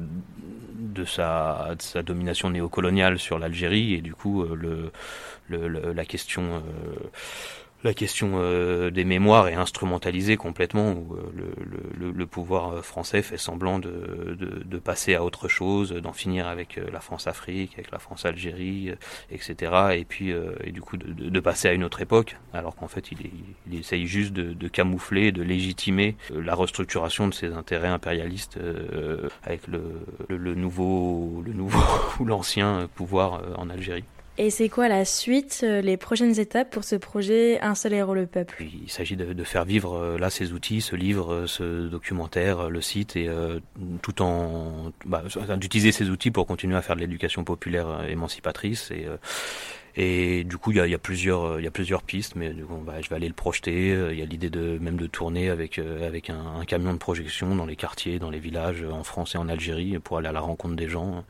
de, 0.79 1.05
sa, 1.05 1.75
de 1.75 1.81
sa 1.81 2.03
domination 2.03 2.49
néocoloniale 2.49 3.19
sur 3.19 3.39
l'Algérie 3.39 3.93
et 3.93 4.01
du 4.01 4.13
coup 4.13 4.43
euh, 4.43 4.91
la 5.49 6.05
question 6.05 6.61
euh, 6.63 7.93
euh, 8.23 8.89
des 8.89 9.05
mémoires 9.05 9.47
est 9.47 9.53
instrumentalisée 9.53 10.37
complètement, 10.37 10.91
où 10.91 11.15
euh, 11.15 12.13
le, 12.15 12.25
pouvoir 12.25 12.83
français 12.83 13.21
fait 13.21 13.37
semblant 13.37 13.79
de, 13.79 14.79
passer 14.83 15.15
à 15.15 15.23
autre 15.23 15.47
chose, 15.47 15.91
d'en 15.91 16.13
finir 16.13 16.47
avec 16.47 16.79
la 16.91 16.99
France-Afrique, 16.99 17.73
avec 17.75 17.91
la 17.91 17.99
France-Algérie, 17.99 18.91
etc. 19.31 19.71
Et 19.95 20.05
puis, 20.05 20.31
et 20.63 20.71
du 20.71 20.81
coup, 20.81 20.97
de, 20.97 21.39
passer 21.39 21.67
à 21.67 21.73
une 21.73 21.83
autre 21.83 22.01
époque, 22.01 22.37
alors 22.53 22.75
qu'en 22.75 22.87
fait, 22.87 23.11
il, 23.11 23.79
essaye 23.79 24.07
juste 24.07 24.33
de, 24.33 24.67
camoufler, 24.67 25.31
de 25.31 25.41
légitimer 25.41 26.15
la 26.29 26.53
restructuration 26.53 27.27
de 27.27 27.33
ses 27.33 27.53
intérêts 27.53 27.87
impérialistes 27.87 28.59
avec 29.43 29.61
le 29.67 30.55
nouveau 30.55 31.43
ou 32.19 32.25
l'ancien 32.25 32.87
pouvoir 32.95 33.41
en 33.57 33.69
Algérie. 33.69 34.03
Et 34.39 34.51
c'est 34.51 34.69
quoi 34.69 34.87
la 34.87 35.03
suite, 35.03 35.61
euh, 35.63 35.81
les 35.81 35.97
prochaines 35.97 36.39
étapes 36.39 36.69
pour 36.69 36.83
ce 36.83 36.95
projet 36.95 37.59
Un 37.61 37.73
seul 37.73 37.93
héros 37.93 38.13
le 38.13 38.27
peuple? 38.27 38.63
Il 38.83 38.89
s'agit 38.89 39.15
de, 39.15 39.33
de, 39.33 39.43
faire 39.43 39.65
vivre 39.65 39.95
euh, 39.95 40.17
là 40.19 40.29
ces 40.29 40.53
outils, 40.53 40.81
ce 40.81 40.95
livre, 40.95 41.33
euh, 41.33 41.47
ce 41.47 41.87
documentaire, 41.87 42.69
le 42.69 42.81
site, 42.81 43.15
et 43.15 43.27
tout 44.03 44.21
en 44.21 44.91
bah, 45.05 45.23
d'utiliser 45.57 45.91
ces 45.91 46.09
outils 46.09 46.29
pour 46.29 46.45
continuer 46.45 46.75
à 46.75 46.83
faire 46.83 46.95
de 46.95 47.01
l'éducation 47.01 47.43
populaire 47.43 48.03
émancipatrice 48.07 48.91
et 48.91 49.07
et 49.97 50.43
du 50.43 50.57
coup, 50.57 50.71
il 50.71 50.77
y 50.77 50.79
a, 50.79 50.87
y 50.87 50.93
a, 50.93 50.99
plusieurs, 50.99 51.59
il 51.59 51.63
y 51.63 51.67
a 51.67 51.71
plusieurs 51.71 52.03
pistes, 52.03 52.35
mais 52.35 52.53
on 52.69 52.83
va, 52.83 53.01
je 53.01 53.09
vais 53.09 53.15
aller 53.15 53.27
le 53.27 53.33
projeter. 53.33 53.89
Il 54.11 54.17
y 54.17 54.21
a 54.21 54.25
l'idée 54.25 54.49
de 54.49 54.77
même 54.79 54.97
de 54.97 55.07
tourner 55.07 55.49
avec 55.49 55.79
avec 55.79 56.29
un, 56.29 56.59
un, 56.59 56.65
camion 56.65 56.93
de 56.93 56.97
projection 56.97 57.55
dans 57.55 57.65
les 57.65 57.75
quartiers, 57.75 58.19
dans 58.19 58.29
les 58.29 58.39
villages, 58.39 58.83
en 58.83 59.03
France 59.03 59.35
et 59.35 59.37
en 59.37 59.49
Algérie, 59.49 59.99
pour 59.99 60.17
aller 60.17 60.27
à 60.27 60.31
la 60.31 60.39
rencontre 60.39 60.75
des 60.75 60.87
gens 60.87 61.23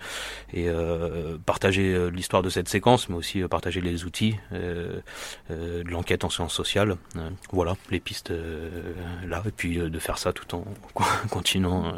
et 0.53 0.69
euh, 0.69 1.37
partager 1.45 2.09
l'histoire 2.11 2.43
de 2.43 2.49
cette 2.49 2.69
séquence, 2.69 3.09
mais 3.09 3.15
aussi 3.15 3.41
partager 3.47 3.81
les 3.81 4.05
outils 4.05 4.35
euh, 4.53 4.99
euh, 5.51 5.83
de 5.83 5.89
l'enquête 5.89 6.23
en 6.23 6.29
sciences 6.29 6.53
sociales. 6.53 6.95
voilà, 7.51 7.75
les 7.89 7.99
pistes 7.99 8.31
là, 9.27 9.43
et 9.45 9.51
puis 9.51 9.77
de 9.77 9.99
faire 9.99 10.17
ça 10.17 10.33
tout 10.33 10.55
en 10.55 10.63
continuant, 11.29 11.93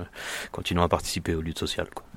continuant 0.52 0.84
à 0.84 0.90
participer 0.90 1.36
aux 1.36 1.42
luttes 1.42 1.60
sociales. 1.60 1.90
Quoi. 1.94 2.09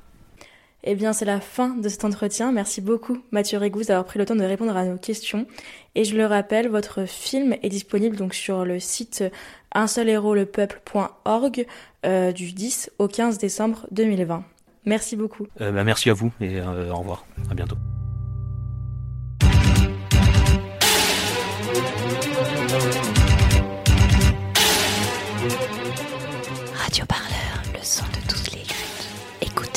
Eh 0.85 0.95
bien, 0.95 1.13
c'est 1.13 1.25
la 1.25 1.41
fin 1.41 1.77
de 1.77 1.89
cet 1.89 2.05
entretien. 2.05 2.51
Merci 2.51 2.81
beaucoup, 2.81 3.19
Mathieu 3.31 3.59
Régouze, 3.59 3.87
d'avoir 3.87 4.05
pris 4.05 4.19
le 4.19 4.25
temps 4.25 4.35
de 4.35 4.45
répondre 4.45 4.77
à 4.77 4.85
nos 4.85 4.99
questions. 4.99 5.47
Et 5.95 6.05
je 6.05 6.17
le 6.17 6.27
rappelle, 6.27 6.69
votre 6.69 7.05
film 7.05 7.55
est 7.63 7.69
disponible 7.69 8.17
donc 8.17 8.35
sur 8.35 8.65
le 8.65 8.81
site 8.81 9.23
un 9.75 9.87
seul 9.87 10.09
héros 10.09 10.35
le 10.35 10.47
peuple.org 10.47 11.67
euh, 12.05 12.33
du 12.33 12.53
10 12.53 12.91
au 12.99 13.09
15 13.09 13.39
décembre 13.39 13.87
2020. 13.91 14.45
Merci 14.85 15.17
beaucoup. 15.17 15.47
Euh, 15.61 15.71
bah, 15.71 15.85
merci 15.85 16.11
à 16.11 16.15
vous 16.15 16.33
et 16.41 16.61
euh, 16.61 16.91
au 16.93 16.97
revoir. 16.97 17.25
À 17.51 17.55
bientôt. 17.55 17.77